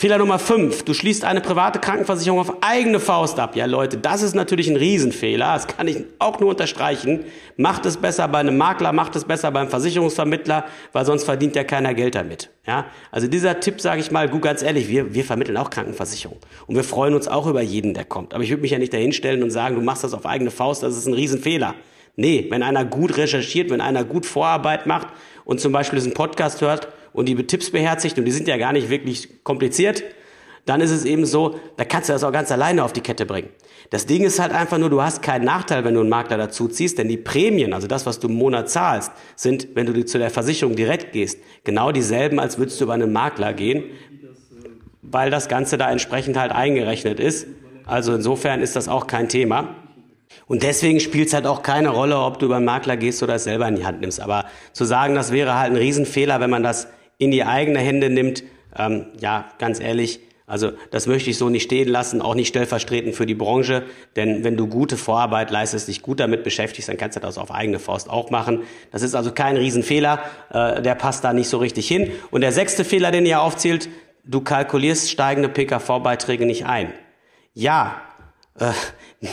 Fehler 0.00 0.16
Nummer 0.16 0.38
fünf: 0.38 0.82
Du 0.84 0.94
schließt 0.94 1.26
eine 1.26 1.42
private 1.42 1.78
Krankenversicherung 1.78 2.40
auf 2.40 2.62
eigene 2.62 3.00
Faust 3.00 3.38
ab. 3.38 3.54
Ja, 3.54 3.66
Leute, 3.66 3.98
das 3.98 4.22
ist 4.22 4.34
natürlich 4.34 4.66
ein 4.70 4.76
Riesenfehler. 4.76 5.52
Das 5.52 5.66
kann 5.66 5.86
ich 5.88 6.04
auch 6.18 6.40
nur 6.40 6.48
unterstreichen. 6.48 7.26
Macht 7.58 7.84
es 7.84 7.98
besser 7.98 8.26
bei 8.28 8.38
einem 8.38 8.56
Makler, 8.56 8.94
macht 8.94 9.14
es 9.14 9.26
besser 9.26 9.50
beim 9.50 9.68
Versicherungsvermittler, 9.68 10.64
weil 10.94 11.04
sonst 11.04 11.24
verdient 11.24 11.54
ja 11.54 11.64
keiner 11.64 11.92
Geld 11.92 12.14
damit. 12.14 12.48
Ja, 12.66 12.86
also 13.10 13.26
dieser 13.26 13.60
Tipp, 13.60 13.82
sage 13.82 14.00
ich 14.00 14.10
mal, 14.10 14.26
gut, 14.30 14.40
ganz 14.40 14.62
ehrlich, 14.62 14.88
wir, 14.88 15.12
wir 15.12 15.22
vermitteln 15.22 15.58
auch 15.58 15.68
Krankenversicherung. 15.68 16.38
Und 16.66 16.76
wir 16.76 16.84
freuen 16.84 17.12
uns 17.12 17.28
auch 17.28 17.46
über 17.46 17.60
jeden, 17.60 17.92
der 17.92 18.06
kommt. 18.06 18.32
Aber 18.32 18.42
ich 18.42 18.48
würde 18.48 18.62
mich 18.62 18.70
ja 18.70 18.78
nicht 18.78 18.94
dahinstellen 18.94 19.42
und 19.42 19.50
sagen, 19.50 19.74
du 19.74 19.82
machst 19.82 20.02
das 20.02 20.14
auf 20.14 20.24
eigene 20.24 20.50
Faust, 20.50 20.82
das 20.82 20.96
ist 20.96 21.08
ein 21.08 21.12
Riesenfehler. 21.12 21.74
Nee, 22.16 22.46
wenn 22.48 22.62
einer 22.62 22.86
gut 22.86 23.18
recherchiert, 23.18 23.68
wenn 23.68 23.82
einer 23.82 24.04
gut 24.04 24.24
Vorarbeit 24.24 24.86
macht 24.86 25.08
und 25.44 25.60
zum 25.60 25.72
Beispiel 25.72 25.98
diesen 25.98 26.14
Podcast 26.14 26.62
hört 26.62 26.88
und 27.12 27.26
die 27.26 27.36
Tipps 27.46 27.70
beherzigt 27.70 28.18
und 28.18 28.24
die 28.24 28.32
sind 28.32 28.48
ja 28.48 28.56
gar 28.56 28.72
nicht 28.72 28.90
wirklich 28.90 29.44
kompliziert, 29.44 30.02
dann 30.66 30.80
ist 30.80 30.90
es 30.90 31.04
eben 31.04 31.24
so, 31.24 31.58
da 31.76 31.84
kannst 31.84 32.08
du 32.08 32.12
das 32.12 32.22
auch 32.22 32.32
ganz 32.32 32.52
alleine 32.52 32.84
auf 32.84 32.92
die 32.92 33.00
Kette 33.00 33.26
bringen. 33.26 33.48
Das 33.90 34.06
Ding 34.06 34.22
ist 34.22 34.38
halt 34.38 34.52
einfach 34.52 34.78
nur, 34.78 34.88
du 34.88 35.02
hast 35.02 35.20
keinen 35.20 35.44
Nachteil, 35.44 35.84
wenn 35.84 35.94
du 35.94 36.00
einen 36.00 36.08
Makler 36.08 36.36
dazu 36.36 36.68
ziehst, 36.68 36.98
denn 36.98 37.08
die 37.08 37.16
Prämien, 37.16 37.72
also 37.72 37.88
das, 37.88 38.06
was 38.06 38.20
du 38.20 38.28
im 38.28 38.34
Monat 38.34 38.70
zahlst, 38.70 39.10
sind, 39.34 39.68
wenn 39.74 39.86
du 39.86 40.04
zu 40.04 40.18
der 40.18 40.30
Versicherung 40.30 40.76
direkt 40.76 41.12
gehst, 41.12 41.40
genau 41.64 41.90
dieselben, 41.90 42.38
als 42.38 42.58
würdest 42.58 42.80
du 42.80 42.84
über 42.84 42.94
einen 42.94 43.12
Makler 43.12 43.52
gehen, 43.52 43.84
weil 45.02 45.30
das 45.30 45.48
Ganze 45.48 45.76
da 45.76 45.90
entsprechend 45.90 46.36
halt 46.36 46.52
eingerechnet 46.52 47.18
ist. 47.18 47.48
Also 47.84 48.14
insofern 48.14 48.60
ist 48.60 48.76
das 48.76 48.86
auch 48.86 49.08
kein 49.08 49.28
Thema. 49.28 49.74
Und 50.46 50.62
deswegen 50.62 51.00
spielt 51.00 51.28
es 51.28 51.34
halt 51.34 51.46
auch 51.46 51.62
keine 51.62 51.88
Rolle, 51.88 52.18
ob 52.18 52.38
du 52.38 52.46
über 52.46 52.56
einen 52.56 52.64
Makler 52.64 52.96
gehst 52.96 53.22
oder 53.22 53.34
es 53.34 53.44
selber 53.44 53.66
in 53.66 53.74
die 53.74 53.84
Hand 53.84 54.00
nimmst. 54.00 54.20
Aber 54.20 54.44
zu 54.72 54.84
sagen, 54.84 55.16
das 55.16 55.32
wäre 55.32 55.58
halt 55.58 55.72
ein 55.72 55.76
Riesenfehler, 55.76 56.38
wenn 56.40 56.50
man 56.50 56.62
das 56.62 56.86
in 57.20 57.30
die 57.30 57.44
eigene 57.44 57.78
Hände 57.78 58.10
nimmt, 58.10 58.42
ähm, 58.76 59.06
ja, 59.20 59.50
ganz 59.58 59.78
ehrlich, 59.78 60.20
also 60.46 60.72
das 60.90 61.06
möchte 61.06 61.30
ich 61.30 61.38
so 61.38 61.48
nicht 61.48 61.62
stehen 61.62 61.86
lassen, 61.86 62.20
auch 62.22 62.34
nicht 62.34 62.48
stellvertretend 62.48 63.14
für 63.14 63.26
die 63.26 63.34
Branche, 63.34 63.84
denn 64.16 64.42
wenn 64.42 64.56
du 64.56 64.66
gute 64.66 64.96
Vorarbeit 64.96 65.50
leistest, 65.50 65.86
dich 65.86 66.02
gut 66.02 66.18
damit 66.18 66.42
beschäftigst, 66.42 66.88
dann 66.88 66.96
kannst 66.96 67.16
du 67.16 67.20
das 67.20 67.38
auf 67.38 67.52
eigene 67.52 67.78
Faust 67.78 68.10
auch 68.10 68.30
machen. 68.30 68.62
Das 68.90 69.02
ist 69.02 69.14
also 69.14 69.32
kein 69.32 69.56
Riesenfehler, 69.56 70.24
äh, 70.50 70.82
der 70.82 70.96
passt 70.96 71.22
da 71.22 71.32
nicht 71.32 71.48
so 71.48 71.58
richtig 71.58 71.86
hin. 71.86 72.10
Und 72.30 72.40
der 72.40 72.52
sechste 72.52 72.84
Fehler, 72.84 73.10
den 73.12 73.26
ihr 73.26 73.42
aufzählt, 73.42 73.90
du 74.24 74.40
kalkulierst 74.40 75.10
steigende 75.10 75.50
PKV-Beiträge 75.50 76.46
nicht 76.46 76.64
ein. 76.64 76.92
Ja, 77.52 78.00
äh, 78.58 78.72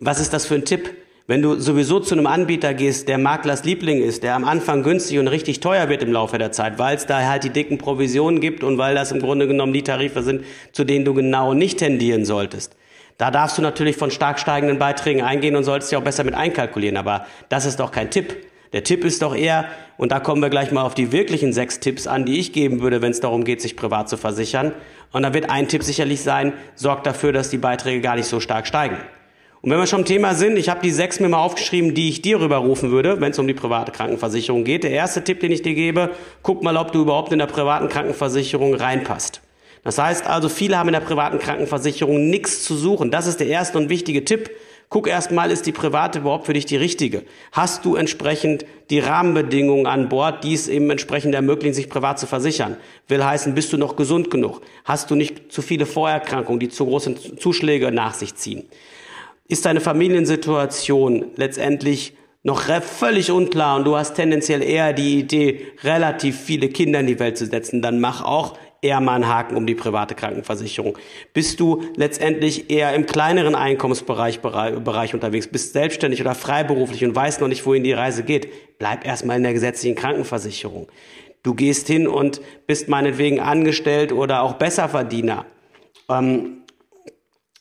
was 0.00 0.20
ist 0.20 0.32
das 0.32 0.44
für 0.44 0.56
ein 0.56 0.64
Tipp? 0.64 0.90
Wenn 1.30 1.42
du 1.42 1.60
sowieso 1.60 2.00
zu 2.00 2.14
einem 2.14 2.26
Anbieter 2.26 2.72
gehst, 2.72 3.06
der 3.06 3.18
Maklers 3.18 3.62
Liebling 3.62 4.02
ist, 4.02 4.22
der 4.22 4.34
am 4.34 4.44
Anfang 4.44 4.82
günstig 4.82 5.18
und 5.18 5.28
richtig 5.28 5.60
teuer 5.60 5.90
wird 5.90 6.02
im 6.02 6.10
Laufe 6.10 6.38
der 6.38 6.52
Zeit, 6.52 6.78
weil 6.78 6.96
es 6.96 7.04
da 7.04 7.20
halt 7.20 7.44
die 7.44 7.50
dicken 7.50 7.76
Provisionen 7.76 8.40
gibt 8.40 8.64
und 8.64 8.78
weil 8.78 8.94
das 8.94 9.12
im 9.12 9.20
Grunde 9.20 9.46
genommen 9.46 9.74
die 9.74 9.82
Tarife 9.82 10.22
sind, 10.22 10.42
zu 10.72 10.84
denen 10.84 11.04
du 11.04 11.12
genau 11.12 11.52
nicht 11.52 11.80
tendieren 11.80 12.24
solltest. 12.24 12.76
Da 13.18 13.30
darfst 13.30 13.58
du 13.58 13.62
natürlich 13.62 13.98
von 13.98 14.10
stark 14.10 14.38
steigenden 14.38 14.78
Beiträgen 14.78 15.20
eingehen 15.20 15.54
und 15.54 15.64
solltest 15.64 15.92
dich 15.92 15.98
auch 15.98 16.02
besser 16.02 16.24
mit 16.24 16.32
einkalkulieren. 16.32 16.96
Aber 16.96 17.26
das 17.50 17.66
ist 17.66 17.78
doch 17.78 17.92
kein 17.92 18.10
Tipp. 18.10 18.34
Der 18.72 18.82
Tipp 18.82 19.04
ist 19.04 19.20
doch 19.20 19.36
eher, 19.36 19.66
und 19.98 20.12
da 20.12 20.20
kommen 20.20 20.40
wir 20.40 20.48
gleich 20.48 20.72
mal 20.72 20.80
auf 20.80 20.94
die 20.94 21.12
wirklichen 21.12 21.52
sechs 21.52 21.78
Tipps 21.78 22.06
an, 22.06 22.24
die 22.24 22.38
ich 22.38 22.54
geben 22.54 22.80
würde, 22.80 23.02
wenn 23.02 23.10
es 23.10 23.20
darum 23.20 23.44
geht, 23.44 23.60
sich 23.60 23.76
privat 23.76 24.08
zu 24.08 24.16
versichern. 24.16 24.72
Und 25.12 25.24
da 25.24 25.34
wird 25.34 25.50
ein 25.50 25.68
Tipp 25.68 25.82
sicherlich 25.82 26.22
sein, 26.22 26.54
sorgt 26.74 27.06
dafür, 27.06 27.32
dass 27.32 27.50
die 27.50 27.58
Beiträge 27.58 28.00
gar 28.00 28.16
nicht 28.16 28.28
so 28.28 28.40
stark 28.40 28.66
steigen. 28.66 28.96
Und 29.60 29.70
wenn 29.70 29.78
wir 29.78 29.86
schon 29.86 30.00
im 30.00 30.06
Thema 30.06 30.34
sind, 30.34 30.56
ich 30.56 30.68
habe 30.68 30.80
die 30.82 30.92
sechs 30.92 31.18
mir 31.18 31.28
mal 31.28 31.42
aufgeschrieben, 31.42 31.92
die 31.92 32.08
ich 32.08 32.22
dir 32.22 32.40
rüberrufen 32.40 32.92
würde, 32.92 33.20
wenn 33.20 33.32
es 33.32 33.38
um 33.40 33.48
die 33.48 33.54
private 33.54 33.90
Krankenversicherung 33.90 34.62
geht. 34.62 34.84
Der 34.84 34.92
erste 34.92 35.24
Tipp, 35.24 35.40
den 35.40 35.50
ich 35.50 35.62
dir 35.62 35.74
gebe, 35.74 36.10
guck 36.42 36.62
mal, 36.62 36.76
ob 36.76 36.92
du 36.92 37.02
überhaupt 37.02 37.32
in 37.32 37.40
der 37.40 37.46
privaten 37.46 37.88
Krankenversicherung 37.88 38.74
reinpasst. 38.74 39.40
Das 39.82 39.98
heißt 39.98 40.26
also, 40.26 40.48
viele 40.48 40.78
haben 40.78 40.88
in 40.88 40.92
der 40.92 41.00
privaten 41.00 41.40
Krankenversicherung 41.40 42.30
nichts 42.30 42.62
zu 42.62 42.76
suchen. 42.76 43.10
Das 43.10 43.26
ist 43.26 43.40
der 43.40 43.48
erste 43.48 43.78
und 43.78 43.88
wichtige 43.88 44.24
Tipp. 44.24 44.50
Guck 44.90 45.06
erstmal, 45.06 45.50
ist 45.50 45.66
die 45.66 45.72
private 45.72 46.20
überhaupt 46.20 46.46
für 46.46 46.54
dich 46.54 46.64
die 46.64 46.76
richtige? 46.76 47.24
Hast 47.52 47.84
du 47.84 47.96
entsprechend 47.96 48.64
die 48.88 49.00
Rahmenbedingungen 49.00 49.86
an 49.86 50.08
Bord, 50.08 50.44
die 50.44 50.54
es 50.54 50.66
eben 50.66 50.88
entsprechend 50.88 51.34
ermöglichen, 51.34 51.74
sich 51.74 51.90
privat 51.90 52.18
zu 52.18 52.26
versichern? 52.26 52.76
Will 53.06 53.22
heißen, 53.22 53.54
bist 53.54 53.72
du 53.72 53.76
noch 53.76 53.96
gesund 53.96 54.30
genug? 54.30 54.62
Hast 54.84 55.10
du 55.10 55.14
nicht 55.14 55.52
zu 55.52 55.60
viele 55.62 55.84
Vorerkrankungen, 55.84 56.60
die 56.60 56.70
zu 56.70 56.86
großen 56.86 57.38
Zuschläge 57.38 57.92
nach 57.92 58.14
sich 58.14 58.34
ziehen? 58.36 58.64
Ist 59.48 59.64
deine 59.64 59.80
Familiensituation 59.80 61.32
letztendlich 61.36 62.14
noch 62.44 62.62
völlig 62.82 63.30
unklar 63.30 63.76
und 63.76 63.84
du 63.84 63.96
hast 63.96 64.14
tendenziell 64.14 64.62
eher 64.62 64.92
die 64.92 65.18
Idee, 65.18 65.66
relativ 65.82 66.38
viele 66.38 66.68
Kinder 66.68 67.00
in 67.00 67.06
die 67.06 67.18
Welt 67.18 67.36
zu 67.36 67.46
setzen, 67.46 67.82
dann 67.82 68.00
mach 68.00 68.22
auch 68.22 68.56
eher 68.80 69.00
mal 69.00 69.16
einen 69.16 69.28
Haken 69.28 69.56
um 69.56 69.66
die 69.66 69.74
private 69.74 70.14
Krankenversicherung. 70.14 70.96
Bist 71.32 71.58
du 71.58 71.82
letztendlich 71.96 72.70
eher 72.70 72.94
im 72.94 73.06
kleineren 73.06 73.54
Einkommensbereich 73.54 74.40
Bereich 74.40 75.14
unterwegs, 75.14 75.48
bist 75.48 75.72
selbstständig 75.72 76.20
oder 76.20 76.34
freiberuflich 76.34 77.04
und 77.04 77.14
weißt 77.14 77.40
noch 77.40 77.48
nicht, 77.48 77.66
wohin 77.66 77.82
die 77.82 77.92
Reise 77.92 78.22
geht, 78.22 78.78
bleib 78.78 79.04
erstmal 79.04 79.36
in 79.36 79.42
der 79.42 79.52
gesetzlichen 79.52 79.96
Krankenversicherung. 79.96 80.88
Du 81.42 81.54
gehst 81.54 81.88
hin 81.88 82.06
und 82.06 82.40
bist 82.66 82.88
meinetwegen 82.88 83.40
angestellt 83.40 84.12
oder 84.12 84.42
auch 84.42 84.54
Besserverdiener. 84.54 85.44
Ähm, 86.08 86.57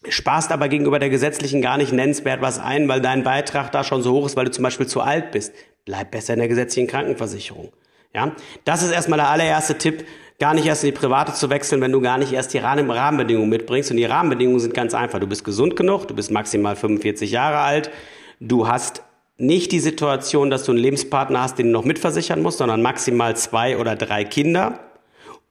sparst 0.10 0.52
aber 0.52 0.70
gegenüber 0.70 1.00
der 1.00 1.10
gesetzlichen 1.10 1.62
gar 1.62 1.78
nicht 1.78 1.92
nennenswert 1.92 2.42
was 2.42 2.60
ein, 2.60 2.88
weil 2.88 3.02
dein 3.02 3.24
Beitrag 3.24 3.72
da 3.72 3.84
schon 3.84 4.02
so 4.02 4.14
hoch 4.14 4.26
ist, 4.26 4.36
weil 4.36 4.46
du 4.46 4.52
zum 4.52 4.64
Beispiel 4.64 4.88
zu 4.88 5.02
alt 5.02 5.32
bist. 5.32 5.54
Bleib 5.86 6.12
besser 6.12 6.34
in 6.34 6.40
der 6.40 6.48
gesetzlichen 6.48 6.88
Krankenversicherung. 6.88 7.72
Ja, 8.14 8.32
das 8.66 8.84
ist 8.84 8.92
erstmal 8.92 9.20
der 9.20 9.30
allererste 9.30 9.78
Tipp, 9.78 10.06
gar 10.40 10.54
nicht 10.54 10.66
erst 10.66 10.84
in 10.84 10.92
die 10.92 10.98
private 10.98 11.34
zu 11.34 11.50
wechseln, 11.50 11.82
wenn 11.82 11.92
du 11.92 12.02
gar 12.02 12.18
nicht 12.18 12.32
erst 12.32 12.54
die 12.54 12.60
Rahmenbedingungen 12.60 13.50
mitbringst. 13.50 13.92
Und 13.92 13.98
die 13.98 14.06
Rahmenbedingungen 14.06 14.60
sind 14.60 14.74
ganz 14.74 14.94
einfach. 14.94 15.20
Du 15.20 15.28
bist 15.28 15.44
gesund 15.44 15.76
genug, 15.76 16.08
du 16.08 16.16
bist 16.16 16.32
maximal 16.32 16.76
45 16.76 17.32
Jahre 17.32 17.60
alt, 17.60 17.92
du 18.40 18.68
hast 18.68 19.04
nicht 19.38 19.72
die 19.72 19.80
Situation, 19.80 20.50
dass 20.50 20.64
du 20.64 20.72
einen 20.72 20.82
Lebenspartner 20.82 21.42
hast, 21.42 21.60
den 21.60 21.68
du 21.68 21.72
noch 21.74 21.86
mitversichern 21.86 22.42
musst, 22.42 22.58
sondern 22.58 22.82
maximal 22.82 23.36
zwei 23.36 23.78
oder 23.78 23.96
drei 23.96 24.24
Kinder. 24.24 24.80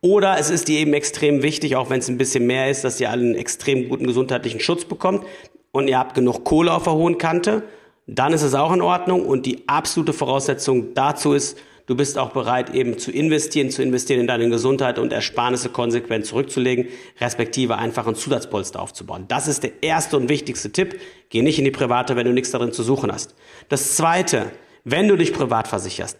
Oder 0.01 0.39
es 0.39 0.51
ist 0.51 0.69
dir 0.69 0.79
eben 0.79 0.95
extrem 0.95 1.43
wichtig, 1.43 1.77
auch 1.77 1.91
wenn 1.91 2.01
es 2.01 2.09
ein 2.09 2.19
bisschen 2.19 2.47
mehr 2.47 2.71
ist, 2.71 2.85
dass 2.85 3.01
ihr 3.01 3.11
einen 3.11 3.35
extrem 3.35 3.89
guten 3.89 4.07
gesundheitlichen 4.07 4.61
Schutz 4.61 4.85
bekommt 4.85 5.25
und 5.73 5.89
ihr 5.89 5.99
habt 5.99 6.15
genug 6.15 6.45
Kohle 6.45 6.73
auf 6.73 6.85
der 6.85 6.93
hohen 6.93 7.19
Kante, 7.19 7.63
dann 8.07 8.33
ist 8.33 8.43
es 8.43 8.55
auch 8.55 8.73
in 8.73 8.83
Ordnung. 8.83 9.27
Und 9.27 9.47
die 9.47 9.67
absolute 9.69 10.13
Voraussetzung 10.13 10.95
dazu 10.95 11.33
ist, 11.33 11.59
Du 11.87 11.95
bist 11.95 12.19
auch 12.19 12.31
bereit, 12.31 12.75
eben 12.75 12.99
zu 12.99 13.13
investieren, 13.13 13.71
zu 13.71 13.81
investieren 13.81 14.21
in 14.21 14.27
deine 14.27 14.49
Gesundheit 14.51 14.99
und 14.99 15.13
Ersparnisse 15.13 15.69
konsequent 15.69 16.27
zurückzulegen, 16.27 16.89
respektive 17.21 17.79
einfach 17.79 18.09
ein 18.09 18.17
Zusatzpolster 18.17 18.83
aufzubauen. 18.83 19.27
Das 19.29 19.47
ist 19.47 19.63
der 19.63 19.85
erste 19.85 20.17
und 20.17 20.29
wichtigste 20.29 20.73
Tipp. 20.73 20.99
Geh 21.29 21.43
nicht 21.43 21.59
in 21.59 21.65
die 21.65 21.71
private, 21.71 22.17
wenn 22.17 22.27
du 22.27 22.33
nichts 22.33 22.51
darin 22.51 22.73
zu 22.73 22.83
suchen 22.83 23.13
hast. 23.13 23.37
Das 23.69 23.95
zweite, 23.95 24.51
wenn 24.83 25.07
du 25.07 25.17
dich 25.17 25.33
privat 25.33 25.69
versicherst, 25.69 26.19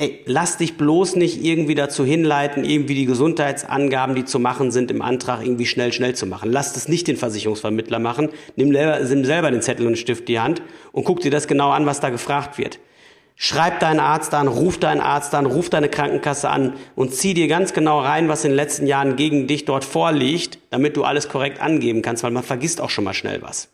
Ey, 0.00 0.22
lass 0.26 0.58
dich 0.58 0.76
bloß 0.76 1.16
nicht 1.16 1.44
irgendwie 1.44 1.74
dazu 1.74 2.04
hinleiten, 2.04 2.64
irgendwie 2.64 2.94
die 2.94 3.04
Gesundheitsangaben, 3.04 4.14
die 4.14 4.24
zu 4.24 4.38
machen 4.38 4.70
sind, 4.70 4.92
im 4.92 5.02
Antrag 5.02 5.42
irgendwie 5.42 5.66
schnell, 5.66 5.92
schnell 5.92 6.14
zu 6.14 6.24
machen. 6.24 6.52
Lass 6.52 6.72
das 6.72 6.86
nicht 6.86 7.08
den 7.08 7.16
Versicherungsvermittler 7.16 7.98
machen. 7.98 8.28
Nimm 8.54 8.72
selber 8.72 9.50
den 9.50 9.60
Zettel 9.60 9.86
und 9.86 9.94
den 9.94 9.96
Stift 9.96 10.28
die 10.28 10.38
Hand 10.38 10.62
und 10.92 11.02
guck 11.02 11.18
dir 11.18 11.32
das 11.32 11.48
genau 11.48 11.70
an, 11.70 11.84
was 11.84 11.98
da 11.98 12.10
gefragt 12.10 12.58
wird. 12.58 12.78
Schreib 13.34 13.80
deinen 13.80 13.98
Arzt 13.98 14.34
an, 14.34 14.46
ruf 14.46 14.78
deinen 14.78 15.00
Arzt 15.00 15.34
an, 15.34 15.46
ruf 15.46 15.68
deine 15.68 15.88
Krankenkasse 15.88 16.48
an 16.48 16.74
und 16.94 17.12
zieh 17.12 17.34
dir 17.34 17.48
ganz 17.48 17.72
genau 17.72 17.98
rein, 17.98 18.28
was 18.28 18.44
in 18.44 18.52
den 18.52 18.56
letzten 18.56 18.86
Jahren 18.86 19.16
gegen 19.16 19.48
dich 19.48 19.64
dort 19.64 19.84
vorliegt, 19.84 20.60
damit 20.70 20.96
du 20.96 21.02
alles 21.02 21.28
korrekt 21.28 21.60
angeben 21.60 22.02
kannst, 22.02 22.22
weil 22.22 22.30
man 22.30 22.44
vergisst 22.44 22.80
auch 22.80 22.90
schon 22.90 23.02
mal 23.02 23.14
schnell 23.14 23.42
was. 23.42 23.68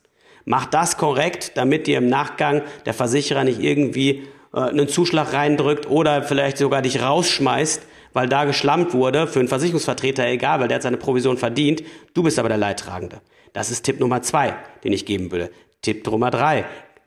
Mach 0.46 0.64
das 0.64 0.96
korrekt, 0.96 1.52
damit 1.56 1.86
dir 1.86 1.98
im 1.98 2.08
Nachgang 2.08 2.62
der 2.86 2.94
Versicherer 2.94 3.44
nicht 3.44 3.60
irgendwie 3.60 4.22
äh, 4.54 4.60
einen 4.60 4.88
Zuschlag 4.88 5.32
reindrückt 5.32 5.88
oder 5.88 6.22
vielleicht 6.22 6.58
sogar 6.58 6.82
dich 6.82 7.02
rausschmeißt, 7.02 7.82
weil 8.12 8.28
da 8.28 8.44
geschlampt 8.44 8.94
wurde, 8.94 9.26
für 9.26 9.40
einen 9.40 9.48
Versicherungsvertreter 9.48 10.26
egal, 10.26 10.60
weil 10.60 10.68
der 10.68 10.76
hat 10.76 10.82
seine 10.82 10.96
Provision 10.96 11.36
verdient, 11.36 11.82
du 12.14 12.22
bist 12.22 12.38
aber 12.38 12.48
der 12.48 12.58
Leidtragende. 12.58 13.20
Das 13.52 13.70
ist 13.70 13.84
Tipp 13.84 14.00
Nummer 14.00 14.22
zwei, 14.22 14.54
den 14.82 14.92
ich 14.92 15.06
geben 15.06 15.30
würde. 15.30 15.50
Tipp 15.82 16.06
Nummer 16.06 16.30
drei, 16.30 16.64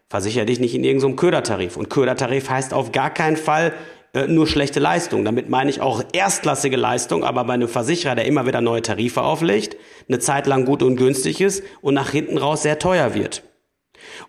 Versichere 0.09 0.45
dich 0.45 0.61
nicht 0.61 0.73
in 0.73 0.85
irgendeinem 0.85 1.17
Ködertarif. 1.17 1.75
Und 1.75 1.89
Ködertarif 1.89 2.49
heißt 2.49 2.73
auf 2.73 2.93
gar 2.93 3.09
keinen 3.09 3.35
Fall 3.35 3.73
äh, 4.13 4.27
nur 4.27 4.47
schlechte 4.47 4.79
Leistung. 4.79 5.25
Damit 5.25 5.49
meine 5.49 5.69
ich 5.69 5.81
auch 5.81 6.01
erstklassige 6.13 6.77
Leistung, 6.77 7.25
aber 7.25 7.43
bei 7.43 7.53
einem 7.53 7.67
Versicherer, 7.67 8.15
der 8.15 8.25
immer 8.25 8.45
wieder 8.45 8.61
neue 8.61 8.81
Tarife 8.81 9.21
auflegt, 9.21 9.75
eine 10.07 10.19
Zeit 10.19 10.47
lang 10.47 10.63
gut 10.63 10.81
und 10.81 10.95
günstig 10.95 11.41
ist 11.41 11.63
und 11.81 11.93
nach 11.93 12.11
hinten 12.11 12.37
raus 12.37 12.63
sehr 12.63 12.79
teuer 12.79 13.13
wird. 13.13 13.43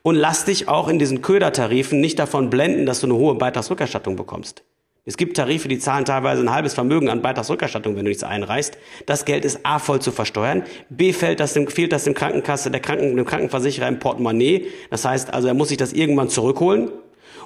Und 0.03 0.17
lass 0.17 0.45
dich 0.45 0.69
auch 0.69 0.89
in 0.89 0.99
diesen 0.99 1.23
Ködertarifen 1.23 2.01
nicht 2.01 2.19
davon 2.19 2.51
blenden, 2.51 2.87
dass 2.87 3.01
du 3.01 3.07
eine 3.07 3.17
hohe 3.17 3.35
Beitragsrückerstattung 3.35 4.17
bekommst. 4.17 4.65
Es 5.09 5.17
gibt 5.17 5.39
Tarife, 5.39 5.69
die 5.69 5.79
zahlen 5.79 6.05
teilweise 6.05 6.43
ein 6.43 6.53
halbes 6.53 6.75
Vermögen 6.75 7.09
an 7.09 7.23
Beitragsrückerstattung, 7.23 7.97
wenn 7.97 8.05
du 8.05 8.11
nichts 8.11 8.25
einreichst. 8.25 8.77
Das 9.07 9.25
Geld 9.25 9.47
ist 9.47 9.61
A 9.63 9.79
voll 9.79 10.03
zu 10.03 10.13
versteuern, 10.13 10.65
B 10.91 11.15
fällt 11.15 11.41
das 11.41 11.55
dem, 11.55 11.67
fehlt 11.67 11.93
das 11.93 12.05
dem 12.05 12.13
Krankenkasse, 12.13 12.71
der 12.71 12.81
Kranken, 12.81 13.17
dem 13.17 13.25
Krankenversicherer 13.25 13.89
im 13.89 14.01
Portemonnaie. 14.01 14.67
Das 14.91 15.07
heißt 15.07 15.33
also, 15.33 15.49
er 15.49 15.55
muss 15.55 15.69
sich 15.69 15.79
das 15.79 15.95
irgendwann 15.95 16.29
zurückholen. 16.29 16.91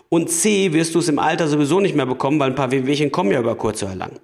Und 0.09 0.29
C 0.29 0.73
wirst 0.73 0.97
du 0.97 0.99
es 0.99 1.09
im 1.09 1.21
Alter 1.21 1.47
sowieso 1.47 1.79
nicht 1.79 1.95
mehr 1.95 2.05
bekommen, 2.05 2.41
weil 2.41 2.50
ein 2.50 2.57
paar 2.57 2.73
Wehwehchen 2.73 3.12
kommen 3.12 3.31
ja 3.31 3.38
über 3.38 3.55
kurz 3.55 3.81
oder 3.85 3.95
lang. 3.95 4.19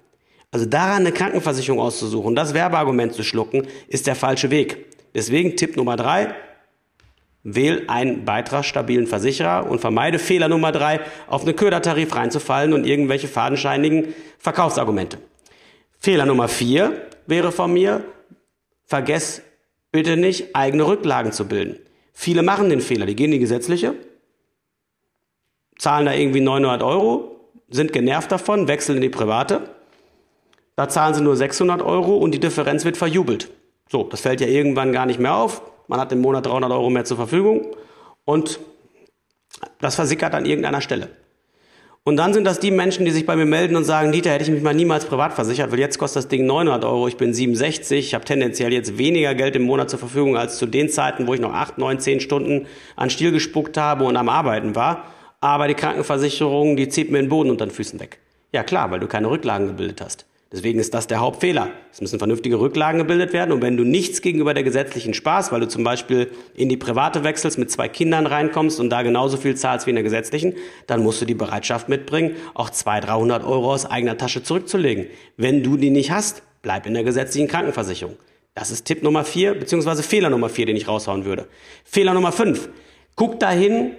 Also 0.51 0.65
daran 0.65 0.97
eine 0.97 1.13
Krankenversicherung 1.13 1.79
auszusuchen, 1.79 2.35
das 2.35 2.53
Werbeargument 2.53 3.13
zu 3.13 3.23
schlucken, 3.23 3.67
ist 3.87 4.05
der 4.05 4.15
falsche 4.15 4.51
Weg. 4.51 4.85
Deswegen 5.15 5.55
Tipp 5.55 5.77
Nummer 5.77 5.95
drei, 5.95 6.35
Wähl 7.43 7.85
einen 7.87 8.25
beitragsstabilen 8.25 9.07
Versicherer 9.07 9.69
und 9.69 9.79
vermeide 9.79 10.19
Fehler 10.19 10.49
Nummer 10.49 10.71
drei, 10.71 10.99
auf 11.27 11.43
einen 11.43 11.55
Ködertarif 11.55 12.13
reinzufallen 12.15 12.73
und 12.73 12.85
irgendwelche 12.85 13.27
fadenscheinigen 13.27 14.13
Verkaufsargumente. 14.37 15.19
Fehler 15.99 16.25
Nummer 16.25 16.47
vier 16.49 17.07
wäre 17.27 17.51
von 17.51 17.71
mir, 17.71 18.03
vergess 18.85 19.41
bitte 19.91 20.17
nicht, 20.17 20.55
eigene 20.55 20.85
Rücklagen 20.85 21.31
zu 21.31 21.47
bilden. 21.47 21.79
Viele 22.13 22.41
machen 22.41 22.69
den 22.69 22.81
Fehler, 22.81 23.05
die 23.05 23.15
gehen 23.15 23.27
in 23.27 23.31
die 23.33 23.39
gesetzliche, 23.39 23.95
zahlen 25.77 26.05
da 26.05 26.13
irgendwie 26.13 26.41
900 26.41 26.83
Euro, 26.83 27.39
sind 27.69 27.93
genervt 27.93 28.31
davon, 28.31 28.67
wechseln 28.67 28.97
in 28.97 29.01
die 29.01 29.09
private. 29.09 29.69
Da 30.75 30.89
zahlen 30.89 31.13
sie 31.13 31.21
nur 31.21 31.35
600 31.35 31.81
Euro 31.81 32.17
und 32.17 32.31
die 32.31 32.39
Differenz 32.39 32.83
wird 32.83 32.97
verjubelt. 32.97 33.49
So, 33.89 34.03
das 34.03 34.21
fällt 34.21 34.41
ja 34.41 34.47
irgendwann 34.47 34.91
gar 34.91 35.05
nicht 35.05 35.19
mehr 35.19 35.35
auf 35.35 35.61
man 35.89 35.99
hat 35.99 36.11
im 36.13 36.21
Monat 36.21 36.45
300 36.45 36.71
Euro 36.71 36.89
mehr 36.89 37.03
zur 37.03 37.17
Verfügung 37.17 37.75
und 38.23 38.59
das 39.81 39.95
versickert 39.95 40.33
an 40.35 40.45
irgendeiner 40.45 40.81
Stelle. 40.81 41.09
Und 42.03 42.15
dann 42.15 42.33
sind 42.33 42.45
das 42.45 42.59
die 42.59 42.71
Menschen, 42.71 43.05
die 43.05 43.11
sich 43.11 43.25
bei 43.25 43.35
mir 43.35 43.45
melden 43.45 43.75
und 43.75 43.83
sagen, 43.83 44.11
Dieter, 44.11 44.31
hätte 44.31 44.43
ich 44.43 44.49
mich 44.49 44.63
mal 44.63 44.73
niemals 44.73 45.05
privat 45.05 45.33
versichert, 45.33 45.71
weil 45.71 45.79
jetzt 45.79 45.97
kostet 45.97 46.23
das 46.23 46.27
Ding 46.29 46.45
900 46.45 46.85
Euro, 46.85 47.07
ich 47.07 47.17
bin 47.17 47.33
67, 47.33 48.05
ich 48.05 48.13
habe 48.13 48.23
tendenziell 48.23 48.71
jetzt 48.71 48.97
weniger 48.97 49.35
Geld 49.35 49.55
im 49.55 49.63
Monat 49.63 49.89
zur 49.89 49.99
Verfügung 49.99 50.37
als 50.37 50.57
zu 50.57 50.65
den 50.65 50.89
Zeiten, 50.89 51.27
wo 51.27 51.33
ich 51.33 51.41
noch 51.41 51.53
8, 51.53 51.77
9, 51.77 51.99
10 51.99 52.19
Stunden 52.21 52.67
an 52.95 53.09
Stiel 53.09 53.31
gespuckt 53.31 53.75
habe 53.75 54.05
und 54.05 54.15
am 54.15 54.29
Arbeiten 54.29 54.75
war. 54.75 55.05
Aber 55.41 55.67
die 55.67 55.73
Krankenversicherung, 55.73 56.77
die 56.77 56.87
zieht 56.87 57.11
mir 57.11 57.19
den 57.19 57.29
Boden 57.29 57.49
unter 57.49 57.65
den 57.65 57.71
Füßen 57.71 57.99
weg. 57.99 58.19
Ja 58.51 58.63
klar, 58.63 58.91
weil 58.91 58.99
du 58.99 59.07
keine 59.07 59.29
Rücklagen 59.29 59.67
gebildet 59.67 60.01
hast. 60.01 60.25
Deswegen 60.51 60.79
ist 60.79 60.95
das 60.95 61.05
der 61.05 61.19
Hauptfehler. 61.19 61.69
Es 61.91 62.01
müssen 62.01 62.17
vernünftige 62.17 62.59
Rücklagen 62.59 62.97
gebildet 62.97 63.33
werden. 63.33 63.51
Und 63.51 63.61
wenn 63.61 63.77
du 63.77 63.83
nichts 63.83 64.21
gegenüber 64.21 64.55
der 64.55 64.63
gesetzlichen 64.63 65.13
Spaß, 65.13 65.51
weil 65.51 65.59
du 65.59 65.67
zum 65.67 65.83
Beispiel 65.83 66.31
in 66.55 66.69
die 66.69 66.77
private 66.77 67.23
wechselst, 67.23 67.59
mit 67.59 67.69
zwei 67.69 67.87
Kindern 67.87 68.25
reinkommst 68.25 68.79
und 68.79 68.89
da 68.89 69.03
genauso 69.03 69.37
viel 69.37 69.55
zahlst 69.55 69.85
wie 69.85 69.91
in 69.91 69.95
der 69.95 70.03
gesetzlichen, 70.03 70.55
dann 70.87 71.03
musst 71.03 71.21
du 71.21 71.25
die 71.25 71.35
Bereitschaft 71.35 71.87
mitbringen, 71.87 72.35
auch 72.55 72.71
200, 72.71 73.09
300 73.09 73.43
Euro 73.43 73.71
aus 73.71 73.85
eigener 73.85 74.17
Tasche 74.17 74.41
zurückzulegen. 74.41 75.05
Wenn 75.37 75.61
du 75.61 75.77
die 75.77 75.91
nicht 75.91 76.09
hast, 76.09 76.41
bleib 76.63 76.87
in 76.87 76.95
der 76.95 77.03
gesetzlichen 77.03 77.47
Krankenversicherung. 77.47 78.17
Das 78.55 78.71
ist 78.71 78.85
Tipp 78.85 79.03
Nummer 79.03 79.23
vier, 79.25 79.53
beziehungsweise 79.53 80.01
Fehler 80.01 80.31
Nummer 80.31 80.49
vier, 80.49 80.65
den 80.65 80.75
ich 80.75 80.87
raushauen 80.87 81.25
würde. 81.25 81.47
Fehler 81.85 82.15
Nummer 82.15 82.31
fünf. 82.31 82.69
Guck 83.15 83.39
dahin, 83.39 83.91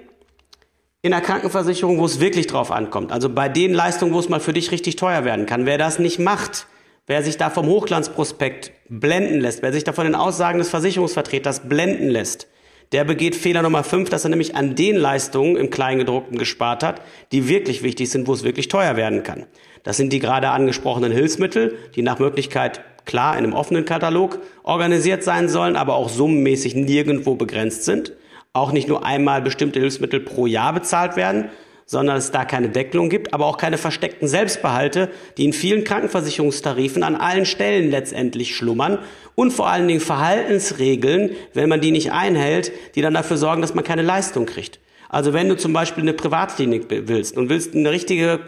in 1.02 1.12
der 1.12 1.21
Krankenversicherung, 1.21 1.99
wo 1.99 2.04
es 2.04 2.21
wirklich 2.21 2.47
drauf 2.47 2.71
ankommt. 2.71 3.11
Also 3.11 3.30
bei 3.30 3.49
den 3.49 3.73
Leistungen, 3.73 4.12
wo 4.12 4.19
es 4.19 4.28
mal 4.28 4.40
für 4.40 4.52
dich 4.52 4.71
richtig 4.71 4.97
teuer 4.97 5.25
werden 5.25 5.47
kann. 5.47 5.64
Wer 5.64 5.78
das 5.78 5.99
nicht 5.99 6.19
macht, 6.19 6.66
wer 7.07 7.23
sich 7.23 7.38
da 7.38 7.49
vom 7.49 7.66
Hochglanzprospekt 7.66 8.73
blenden 8.88 9.40
lässt, 9.40 9.62
wer 9.62 9.73
sich 9.73 9.85
da 9.85 9.92
von 9.92 10.04
den 10.04 10.14
Aussagen 10.14 10.59
des 10.59 10.69
Versicherungsvertreters 10.69 11.69
blenden 11.69 12.09
lässt, 12.09 12.49
der 12.92 13.04
begeht 13.04 13.37
Fehler 13.37 13.62
Nummer 13.62 13.85
fünf, 13.85 14.11
dass 14.11 14.25
er 14.25 14.30
nämlich 14.30 14.57
an 14.57 14.75
den 14.75 14.97
Leistungen 14.97 15.57
im 15.57 15.71
Kleingedruckten 15.71 16.38
gespart 16.38 16.83
hat, 16.83 17.00
die 17.33 17.49
wirklich 17.49 17.83
wichtig 17.83 18.11
sind, 18.11 18.26
wo 18.26 18.35
es 18.35 18.42
wirklich 18.42 18.69
teuer 18.69 18.97
werden 18.97 19.23
kann. 19.23 19.47
Das 19.85 19.97
sind 19.97 20.12
die 20.12 20.19
gerade 20.19 20.50
angesprochenen 20.50 21.12
Hilfsmittel, 21.12 21.78
die 21.95 22.02
nach 22.02 22.19
Möglichkeit 22.19 22.83
klar 23.07 23.38
in 23.38 23.45
einem 23.45 23.54
offenen 23.54 23.85
Katalog 23.87 24.40
organisiert 24.64 25.23
sein 25.23 25.49
sollen, 25.49 25.76
aber 25.76 25.95
auch 25.95 26.11
summenmäßig 26.11 26.75
nirgendwo 26.75 27.37
begrenzt 27.37 27.85
sind 27.85 28.12
auch 28.52 28.73
nicht 28.73 28.88
nur 28.88 29.04
einmal 29.04 29.42
bestimmte 29.42 29.80
Hilfsmittel 29.80 30.21
pro 30.21 30.47
Jahr 30.47 30.73
bezahlt 30.73 31.16
werden, 31.16 31.50
sondern 31.87 32.16
es 32.16 32.30
da 32.30 32.45
keine 32.45 32.69
Deckelung 32.69 33.09
gibt, 33.09 33.35
aber 33.35 33.47
auch 33.47 33.57
keine 33.57 33.78
versteckten 33.78 34.28
Selbstbehalte, 34.28 35.09
die 35.37 35.45
in 35.45 35.52
vielen 35.52 35.85
Krankenversicherungstarifen 35.85 37.02
an 37.02 37.16
allen 37.16 37.47
Stellen 37.47 37.90
letztendlich 37.90 38.54
schlummern 38.54 38.99
und 39.35 39.52
vor 39.52 39.69
allen 39.69 39.88
Dingen 39.88 40.00
Verhaltensregeln, 40.00 41.30
wenn 41.52 41.69
man 41.69 41.80
die 41.80 41.90
nicht 41.90 42.12
einhält, 42.12 42.73
die 42.95 43.02
dann 43.02 43.14
dafür 43.14 43.37
sorgen, 43.37 43.61
dass 43.61 43.75
man 43.75 43.85
keine 43.85 44.02
Leistung 44.02 44.47
kriegt. 44.47 44.78
Also 45.09 45.33
wenn 45.33 45.49
du 45.49 45.57
zum 45.57 45.73
Beispiel 45.73 46.02
eine 46.02 46.12
Privatklinik 46.12 46.87
willst 46.88 47.37
und 47.37 47.49
willst 47.49 47.75
eine 47.75 47.90
richtige 47.90 48.38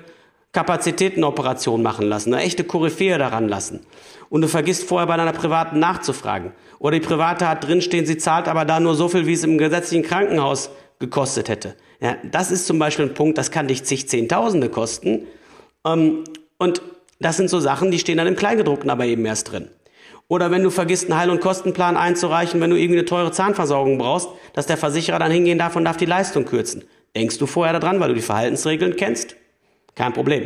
Kapazitätenoperation 0.53 1.83
machen 1.83 2.07
lassen, 2.07 2.35
eine 2.35 2.45
echte 2.45 2.63
Koryphäe 2.63 3.19
daran 3.19 3.49
lassen 3.49 3.81
und 4.33 4.41
du 4.41 4.49
vergisst 4.49 4.85
vorher 4.85 5.07
bei 5.07 5.19
deiner 5.19 5.35
privaten 5.35 5.79
nachzufragen 5.79 6.53
oder 6.79 6.99
die 6.99 7.07
private 7.07 7.47
hat 7.47 7.69
drinstehen, 7.69 8.07
sie 8.07 8.17
zahlt 8.17 8.49
aber 8.49 8.65
da 8.65 8.81
nur 8.81 8.95
so 8.95 9.09
viel, 9.09 9.27
wie 9.27 9.35
es 9.35 9.45
im 9.45 9.59
gesetzlichen 9.59 10.03
Krankenhaus 10.03 10.71
gekostet 10.99 11.51
hätte. 11.51 11.77
Ja, 12.01 12.17
das 12.25 12.51
ist 12.51 12.67
zum 12.67 12.79
Beispiel 12.79 13.05
ein 13.05 13.15
Punkt, 13.15 13.37
das 13.37 13.51
kann 13.51 13.69
dich 13.69 13.85
zig 13.85 14.09
Zehntausende 14.09 14.71
kosten 14.71 15.27
ähm, 15.85 16.25
und 16.57 16.81
das 17.21 17.37
sind 17.37 17.51
so 17.51 17.61
Sachen, 17.61 17.91
die 17.91 17.99
stehen 17.99 18.17
dann 18.17 18.27
im 18.27 18.35
Kleingedruckten 18.35 18.89
aber 18.89 19.05
eben 19.05 19.27
erst 19.27 19.53
drin. 19.53 19.69
Oder 20.29 20.51
wenn 20.51 20.63
du 20.63 20.71
vergisst, 20.71 21.11
einen 21.11 21.21
Heil- 21.21 21.31
und 21.31 21.43
Kostenplan 21.43 21.99
einzureichen, 21.99 22.59
wenn 22.63 22.71
du 22.71 22.77
irgendwie 22.77 23.01
eine 23.01 23.05
teure 23.05 23.33
Zahnversorgung 23.33 23.99
brauchst, 23.99 24.31
dass 24.55 24.67
der 24.67 24.79
Versicherer 24.79 25.19
dann 25.19 25.31
hingehen 25.31 25.59
darf 25.59 25.77
und 25.77 25.85
darf 25.85 25.99
die 25.99 26.07
Leistung 26.07 26.47
kürzen. 26.47 26.85
Denkst 27.15 27.37
du 27.37 27.45
vorher 27.45 27.79
daran, 27.79 28.01
weil 28.01 28.09
du 28.09 28.15
die 28.15 28.23
Verhaltensregeln 28.23 28.97
kennst? 28.97 29.37
Kein 29.95 30.15
Problem. 30.15 30.45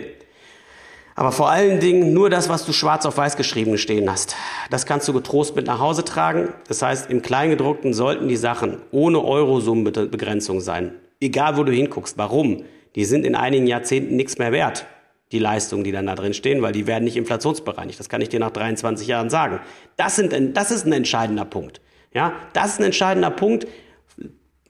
Aber 1.18 1.32
vor 1.32 1.48
allen 1.50 1.80
Dingen 1.80 2.12
nur 2.12 2.28
das, 2.28 2.50
was 2.50 2.66
du 2.66 2.74
schwarz 2.74 3.06
auf 3.06 3.16
weiß 3.16 3.38
geschrieben 3.38 3.78
stehen 3.78 4.10
hast. 4.10 4.36
Das 4.68 4.84
kannst 4.84 5.08
du 5.08 5.14
getrost 5.14 5.56
mit 5.56 5.66
nach 5.66 5.80
Hause 5.80 6.04
tragen. 6.04 6.50
Das 6.68 6.82
heißt, 6.82 7.10
im 7.10 7.22
Kleingedruckten 7.22 7.94
sollten 7.94 8.28
die 8.28 8.36
Sachen 8.36 8.82
ohne 8.90 9.24
Eurosummenbegrenzung 9.24 10.60
sein. 10.60 10.92
Egal, 11.18 11.56
wo 11.56 11.64
du 11.64 11.72
hinguckst. 11.72 12.18
Warum? 12.18 12.64
Die 12.96 13.06
sind 13.06 13.24
in 13.24 13.34
einigen 13.34 13.66
Jahrzehnten 13.66 14.14
nichts 14.14 14.36
mehr 14.36 14.52
wert, 14.52 14.86
die 15.32 15.38
Leistungen, 15.38 15.84
die 15.84 15.92
dann 15.92 16.04
da 16.04 16.14
drin 16.14 16.34
stehen, 16.34 16.60
weil 16.60 16.72
die 16.72 16.86
werden 16.86 17.04
nicht 17.04 17.16
inflationsbereinigt. 17.16 17.98
Das 17.98 18.10
kann 18.10 18.20
ich 18.20 18.28
dir 18.28 18.38
nach 18.38 18.50
23 18.50 19.08
Jahren 19.08 19.30
sagen. 19.30 19.60
Das, 19.96 20.16
sind, 20.16 20.34
das 20.54 20.70
ist 20.70 20.84
ein 20.84 20.92
entscheidender 20.92 21.46
Punkt. 21.46 21.80
Ja, 22.12 22.34
das 22.52 22.72
ist 22.72 22.80
ein 22.80 22.84
entscheidender 22.84 23.30
Punkt. 23.30 23.66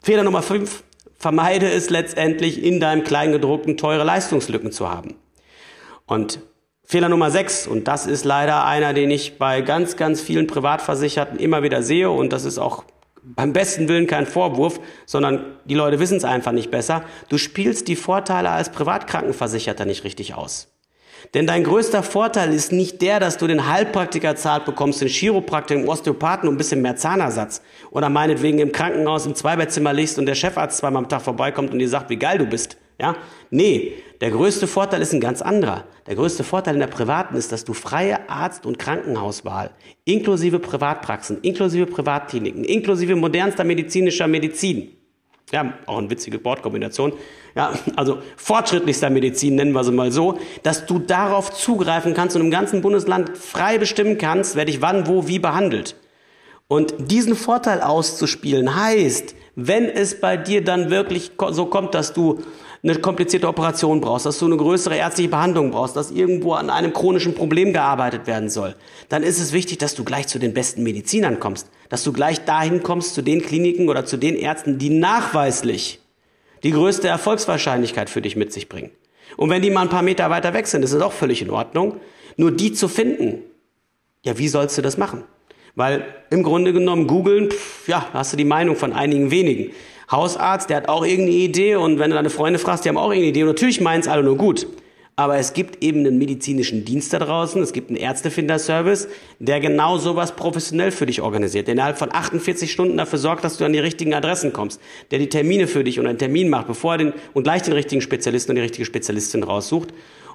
Fehler 0.01 0.23
Nummer 0.23 0.43
5. 0.43 0.85
Vermeide 1.19 1.69
es 1.69 1.91
letztendlich, 1.91 2.63
in 2.63 2.79
deinem 2.79 3.03
Kleingedruckten 3.03 3.77
teure 3.77 4.05
Leistungslücken 4.05 4.71
zu 4.71 4.89
haben. 4.89 5.17
Und 6.07 6.41
Fehler 6.85 7.09
Nummer 7.09 7.31
6, 7.31 7.67
und 7.67 7.89
das 7.89 8.07
ist 8.07 8.25
leider 8.25 8.65
einer, 8.65 8.95
den 8.95 9.11
ich 9.11 9.39
bei 9.39 9.61
ganz, 9.61 9.97
ganz 9.97 10.21
vielen 10.21 10.47
Privatversicherten 10.47 11.39
immer 11.39 11.63
wieder 11.65 11.83
sehe, 11.83 12.11
und 12.11 12.33
das 12.33 12.45
ist 12.45 12.59
auch 12.59 12.85
beim 13.23 13.53
besten 13.53 13.89
Willen 13.89 14.07
kein 14.07 14.25
Vorwurf, 14.25 14.79
sondern 15.05 15.45
die 15.65 15.75
Leute 15.75 15.99
wissen 15.99 16.17
es 16.17 16.25
einfach 16.25 16.53
nicht 16.53 16.71
besser. 16.71 17.03
Du 17.29 17.39
spielst 17.39 17.89
die 17.89 17.97
Vorteile 17.97 18.51
als 18.51 18.71
Privatkrankenversicherter 18.71 19.85
nicht 19.85 20.05
richtig 20.05 20.35
aus. 20.35 20.69
Denn 21.35 21.49
dein 21.49 21.65
größter 21.65 22.05
Vorteil 22.05 22.53
ist 22.53 22.71
nicht 22.71 23.03
der, 23.03 23.19
dass 23.19 23.37
du 23.37 23.49
den 23.49 23.69
Heilpraktiker 23.69 24.37
zahlt 24.37 24.65
bekommst, 24.65 25.01
den 25.01 25.09
Chiropraktiker, 25.09 25.81
den 25.81 25.89
Osteopathen 25.89 26.49
und 26.49 26.55
ein 26.55 26.59
bisschen 26.59 26.83
mehr 26.83 26.95
Zahnersatz. 26.95 27.63
Oder 27.91 28.11
meinetwegen 28.11 28.61
im 28.61 28.71
Krankenhaus 28.71 29.27
im 29.27 29.35
Zweibettzimmer 29.35 29.93
liegst 29.93 30.21
und 30.21 30.27
der 30.27 30.37
Chefarzt 30.37 30.79
zweimal 30.79 31.03
am 31.03 31.09
Tag 31.09 31.23
vorbeikommt 31.23 31.73
und 31.73 31.81
dir 31.81 31.89
sagt, 31.89 32.11
wie 32.11 32.17
geil 32.17 32.39
du 32.39 32.47
bist. 32.47 32.77
Ja? 32.99 33.17
Nee, 33.51 33.95
der 34.21 34.31
größte 34.31 34.67
Vorteil 34.67 35.03
ist 35.03 35.13
ein 35.13 35.21
ganz 35.21 35.43
anderer. 35.43 35.85
Der 36.07 36.15
größte 36.15 36.45
Vorteil 36.45 36.75
in 36.75 36.81
der 36.81 36.87
privaten 36.87 37.37
ist, 37.37 37.53
dass 37.53 37.65
du 37.65 37.75
freie 37.75 38.29
Arzt- 38.31 38.65
und 38.65 38.79
Krankenhauswahl, 38.79 39.71
inklusive 40.05 40.59
Privatpraxen, 40.59 41.41
inklusive 41.43 41.87
Privatkliniken, 41.87 42.65
inklusive 42.65 43.17
modernster 43.17 43.65
medizinischer 43.65 44.27
Medizin, 44.27 44.93
ja, 45.53 45.75
auch 45.87 45.99
eine 45.99 46.11
witzige 46.11 46.43
Wortkombination, 46.45 47.13
ja, 47.55 47.73
also 47.97 48.19
fortschrittlichster 48.37 49.11
Medizin 49.11 49.55
nennen 49.55 49.73
wir 49.73 49.85
sie 49.85 49.93
mal 49.93 50.11
so, 50.11 50.39
dass 50.63 50.87
du 50.87 50.99
darauf 50.99 51.53
zugreifen 51.53 52.15
kannst 52.15 52.37
und 52.37 52.43
im 52.43 52.51
ganzen 52.51 52.83
Bundesland 52.83 53.37
frei 53.37 53.79
bestimmen 53.79 54.19
kannst, 54.19 54.57
wer 54.57 54.65
dich 54.65 54.81
wann, 54.81 55.07
wo, 55.07 55.29
wie 55.29 55.39
behandelt. 55.39 55.97
Und 56.69 56.95
diesen 56.99 57.37
Vorteil 57.37 57.81
auszuspielen 57.81 58.75
heißt, 58.75 59.37
wenn 59.57 59.89
es 59.89 60.21
bei 60.21 60.37
dir 60.37 60.63
dann 60.63 60.91
wirklich 60.91 61.33
so 61.51 61.67
kommt, 61.67 61.95
dass 61.95 62.13
du 62.13 62.41
eine 62.83 62.97
komplizierte 62.97 63.49
Operation 63.49 64.03
brauchst, 64.03 64.27
dass 64.27 64.39
du 64.39 64.45
eine 64.45 64.59
größere 64.59 64.97
ärztliche 64.97 65.31
Behandlung 65.31 65.71
brauchst, 65.71 65.97
dass 65.97 66.11
irgendwo 66.11 66.53
an 66.53 66.71
einem 66.71 66.93
chronischen 66.93 67.35
Problem 67.35 67.73
gearbeitet 67.73 68.27
werden 68.27 68.51
soll, 68.51 68.77
dann 69.09 69.23
ist 69.23 69.41
es 69.41 69.53
wichtig, 69.53 69.79
dass 69.79 69.95
du 69.95 70.05
gleich 70.05 70.29
zu 70.29 70.39
den 70.39 70.53
besten 70.53 70.83
Medizinern 70.83 71.41
kommst, 71.41 71.71
dass 71.89 72.05
du 72.05 72.13
gleich 72.13 72.45
dahin 72.45 72.83
kommst 72.83 73.15
zu 73.15 73.23
den 73.23 73.41
Kliniken 73.41 73.89
oder 73.89 74.05
zu 74.05 74.19
den 74.19 74.37
Ärzten, 74.37 74.79
die 74.79 74.91
nachweislich 74.91 76.01
die 76.63 76.71
größte 76.71 77.09
Erfolgswahrscheinlichkeit 77.09 78.11
für 78.11 78.21
dich 78.21 78.37
mit 78.37 78.53
sich 78.53 78.69
bringen. 78.69 78.91
Und 79.37 79.51
wenn 79.51 79.63
die 79.63 79.71
mal 79.71 79.83
ein 79.83 79.89
paar 79.89 80.03
Meter 80.03 80.31
weiter 80.31 80.53
weg 80.53 80.67
sind, 80.67 80.83
ist 80.83 80.93
es 80.93 81.03
auch 81.03 81.13
völlig 81.13 81.43
in 81.43 81.51
Ordnung. 81.51 82.01
Nur 82.37 82.53
die 82.53 82.73
zu 82.73 82.89
finden, 82.89 83.43
ja, 84.23 84.39
wie 84.39 84.49
sollst 84.49 84.77
du 84.77 84.83
das 84.83 84.99
machen? 84.99 85.25
Weil 85.77 86.05
im 86.31 86.43
Grunde 86.43 86.73
genommen 86.73 87.07
googeln, 87.07 87.51
ja, 87.87 88.09
hast 88.13 88.33
du 88.33 88.37
die 88.37 88.45
Meinung 88.45 88.75
von 88.77 88.93
einigen 88.93 89.31
wenigen. 89.31 89.71
Hausarzt, 90.11 90.71
der 90.71 90.79
hat 90.79 90.89
auch 90.89 91.05
irgendeine 91.05 91.37
Idee 91.37 91.77
und 91.77 91.99
wenn 91.99 92.11
du 92.11 92.17
deine 92.17 92.31
Freunde 92.31 92.59
fragst, 92.59 92.85
die 92.85 92.89
haben 92.89 92.97
auch 92.97 93.11
irgendeine 93.11 93.29
Idee 93.29 93.43
und 93.43 93.49
natürlich 93.49 93.81
meinen 93.81 94.01
es 94.01 94.09
alle 94.09 94.23
nur 94.23 94.37
gut. 94.37 94.67
Aber 95.19 95.39
es 95.39 95.55
gibt 95.55 95.83
eben 95.83 96.01
einen 96.01 96.19
medizinischen 96.19 96.85
Dienst 96.85 97.13
da 97.13 97.19
draußen, 97.19 97.63
es 97.63 97.73
gibt 97.73 97.89
einen 97.89 97.97
Ärztefinderservice, 97.97 99.09
der 99.39 99.61
genau 99.61 99.97
sowas 99.97 100.37
professionell 100.37 100.91
für 100.91 101.07
dich 101.07 101.23
organisiert, 101.23 101.69
der 101.69 101.73
innerhalb 101.73 101.97
von 101.97 102.13
48 102.13 102.71
Stunden 102.71 102.99
dafür 102.99 103.19
sorgt, 103.19 103.43
dass 103.43 103.57
du 103.57 103.65
an 103.65 103.73
die 103.73 103.79
richtigen 103.79 104.13
Adressen 104.13 104.53
kommst, 104.53 104.79
der 105.11 105.19
die 105.19 105.31
Termine 105.31 105.69
für 105.69 105.85
dich 105.85 105.99
und 105.99 106.07
einen 106.07 106.19
Termin 106.19 106.51
macht, 106.51 106.67
bevor 106.67 106.93
er 106.93 106.99
den 106.99 107.13
und 107.33 107.45
gleich 107.45 107.63
den 107.63 107.73
richtigen 107.73 108.03
Spezialisten 108.03 108.53
und 108.53 108.57
die 108.57 108.63
richtige 108.63 108.85
Spezialistin 108.85 109.43
raussucht 109.43 109.89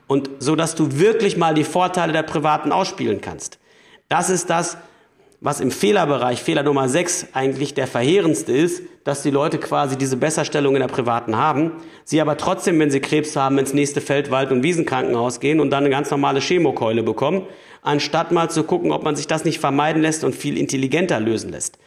und 0.08 0.30
so, 0.40 0.56
dass 0.56 0.74
du 0.74 1.00
wirklich 1.00 1.38
mal 1.38 1.54
die 1.54 1.64
Vorteile 1.64 2.12
der 2.12 2.24
Privaten 2.24 2.72
ausspielen 2.72 3.22
kannst. 3.22 3.60
Das 4.10 4.32
ist 4.32 4.50
das, 4.50 4.78
was 5.44 5.60
im 5.60 5.72
Fehlerbereich, 5.72 6.40
Fehler 6.40 6.62
Nummer 6.62 6.88
6, 6.88 7.30
eigentlich 7.34 7.74
der 7.74 7.88
verheerendste 7.88 8.52
ist, 8.52 8.84
dass 9.04 9.24
die 9.24 9.32
Leute 9.32 9.58
quasi 9.58 9.98
diese 9.98 10.16
Besserstellung 10.16 10.76
in 10.76 10.82
der 10.82 10.88
privaten 10.88 11.36
haben, 11.36 11.72
sie 12.04 12.22
aber 12.22 12.38
trotzdem, 12.38 12.80
wenn 12.80 12.92
sie 12.92 13.00
Krebs 13.00 13.36
haben, 13.36 13.58
ins 13.58 13.74
nächste 13.74 14.02
Feld-, 14.02 14.30
Wald- 14.30 14.52
und 14.52 14.62
Wiesenkrankenhaus 14.62 15.40
gehen 15.40 15.60
und 15.60 15.72
dann 15.72 15.84
eine 15.84 15.90
ganz 15.90 16.12
normale 16.12 16.42
Chemokeule 16.42 17.02
bekommen, 17.02 17.48
anstatt 17.82 18.32
mal 18.32 18.52
zu 18.52 18.64
gucken, 18.64 18.92
ob 18.92 19.04
man 19.04 19.16
sich 19.16 19.26
das 19.26 19.44
nicht 19.44 19.60
vermeiden 19.60 20.04
lässt 20.04 20.24
und 20.24 20.36
viel 20.36 20.60
intelligenter 20.60 21.20
lösen 21.20 21.52
lässt. 21.52 21.80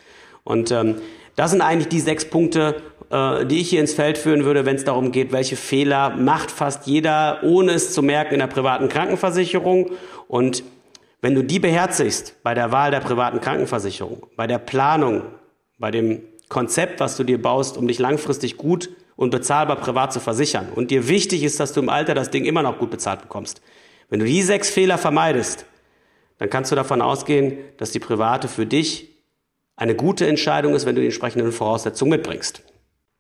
Und 0.42 0.72
ähm, 0.72 0.96
das 1.36 1.52
sind 1.52 1.60
eigentlich 1.60 1.88
die 1.88 2.00
sechs 2.00 2.24
Punkte, 2.24 2.82
äh, 3.10 3.46
die 3.46 3.60
ich 3.60 3.70
hier 3.70 3.80
ins 3.80 3.94
Feld 3.94 4.18
führen 4.18 4.44
würde, 4.44 4.66
wenn 4.66 4.74
es 4.74 4.84
darum 4.84 5.12
geht, 5.12 5.30
welche 5.30 5.54
Fehler 5.54 6.10
macht 6.10 6.50
fast 6.50 6.88
jeder, 6.88 7.38
ohne 7.44 7.70
es 7.70 7.94
zu 7.94 8.02
merken, 8.02 8.34
in 8.34 8.40
der 8.40 8.48
privaten 8.48 8.88
Krankenversicherung. 8.88 9.92
Und 10.26 10.64
wenn 11.24 11.34
du 11.34 11.42
die 11.42 11.58
beherzigst 11.58 12.36
bei 12.42 12.52
der 12.52 12.70
Wahl 12.70 12.90
der 12.90 13.00
privaten 13.00 13.40
Krankenversicherung, 13.40 14.26
bei 14.36 14.46
der 14.46 14.58
Planung, 14.58 15.22
bei 15.78 15.90
dem 15.90 16.20
Konzept, 16.50 17.00
was 17.00 17.16
du 17.16 17.24
dir 17.24 17.40
baust, 17.40 17.78
um 17.78 17.88
dich 17.88 17.98
langfristig 17.98 18.58
gut 18.58 18.90
und 19.16 19.30
bezahlbar 19.30 19.76
privat 19.76 20.12
zu 20.12 20.20
versichern 20.20 20.68
und 20.74 20.90
dir 20.90 21.08
wichtig 21.08 21.42
ist, 21.42 21.58
dass 21.58 21.72
du 21.72 21.80
im 21.80 21.88
Alter 21.88 22.12
das 22.12 22.28
Ding 22.28 22.44
immer 22.44 22.62
noch 22.62 22.78
gut 22.78 22.90
bezahlt 22.90 23.22
bekommst. 23.22 23.62
Wenn 24.10 24.20
du 24.20 24.26
die 24.26 24.42
sechs 24.42 24.68
Fehler 24.68 24.98
vermeidest, 24.98 25.64
dann 26.36 26.50
kannst 26.50 26.70
du 26.70 26.76
davon 26.76 27.00
ausgehen, 27.00 27.56
dass 27.78 27.90
die 27.90 28.00
private 28.00 28.46
für 28.46 28.66
dich 28.66 29.08
eine 29.76 29.94
gute 29.94 30.26
Entscheidung 30.26 30.74
ist, 30.74 30.84
wenn 30.84 30.94
du 30.94 31.00
die 31.00 31.06
entsprechenden 31.06 31.52
Voraussetzungen 31.52 32.10
mitbringst. 32.10 32.62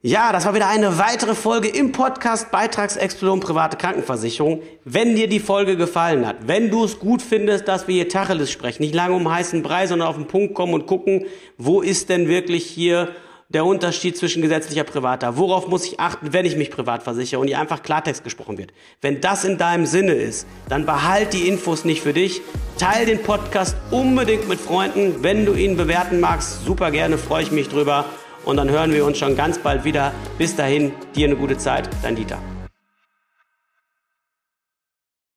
Ja, 0.06 0.32
das 0.32 0.44
war 0.44 0.54
wieder 0.54 0.68
eine 0.68 0.98
weitere 0.98 1.34
Folge 1.34 1.66
im 1.66 1.90
Podcast 1.90 2.50
Beitragsexplosion 2.50 3.40
private 3.40 3.78
Krankenversicherung. 3.78 4.60
Wenn 4.84 5.16
dir 5.16 5.30
die 5.30 5.40
Folge 5.40 5.78
gefallen 5.78 6.26
hat, 6.26 6.46
wenn 6.46 6.70
du 6.70 6.84
es 6.84 6.98
gut 6.98 7.22
findest, 7.22 7.68
dass 7.68 7.88
wir 7.88 7.94
hier 7.94 8.10
Tacheles 8.10 8.50
sprechen, 8.50 8.82
nicht 8.82 8.94
lange 8.94 9.14
um 9.14 9.32
heißen 9.32 9.62
Brei, 9.62 9.86
sondern 9.86 10.08
auf 10.08 10.16
den 10.16 10.26
Punkt 10.26 10.52
kommen 10.52 10.74
und 10.74 10.86
gucken, 10.86 11.24
wo 11.56 11.80
ist 11.80 12.10
denn 12.10 12.28
wirklich 12.28 12.66
hier 12.66 13.12
der 13.48 13.64
Unterschied 13.64 14.18
zwischen 14.18 14.42
gesetzlicher 14.42 14.84
privater? 14.84 15.38
Worauf 15.38 15.68
muss 15.68 15.86
ich 15.86 15.98
achten, 15.98 16.34
wenn 16.34 16.44
ich 16.44 16.56
mich 16.56 16.70
privat 16.70 17.02
versichere 17.02 17.40
und 17.40 17.46
hier 17.46 17.58
einfach 17.58 17.82
Klartext 17.82 18.24
gesprochen 18.24 18.58
wird? 18.58 18.74
Wenn 19.00 19.22
das 19.22 19.44
in 19.44 19.56
deinem 19.56 19.86
Sinne 19.86 20.12
ist, 20.12 20.46
dann 20.68 20.84
behalt 20.84 21.32
die 21.32 21.48
Infos 21.48 21.86
nicht 21.86 22.02
für 22.02 22.12
dich. 22.12 22.42
Teil 22.76 23.06
den 23.06 23.22
Podcast 23.22 23.74
unbedingt 23.90 24.50
mit 24.50 24.60
Freunden. 24.60 25.22
Wenn 25.22 25.46
du 25.46 25.54
ihn 25.54 25.78
bewerten 25.78 26.20
magst, 26.20 26.66
super 26.66 26.90
gerne, 26.90 27.16
freue 27.16 27.44
ich 27.44 27.52
mich 27.52 27.70
drüber 27.70 28.04
und 28.44 28.56
dann 28.56 28.70
hören 28.70 28.92
wir 28.92 29.04
uns 29.04 29.18
schon 29.18 29.36
ganz 29.36 29.58
bald 29.58 29.84
wieder. 29.84 30.12
Bis 30.38 30.56
dahin, 30.56 30.92
dir 31.14 31.26
eine 31.26 31.36
gute 31.36 31.58
Zeit, 31.58 31.88
dein 32.02 32.16
Dieter. 32.16 32.38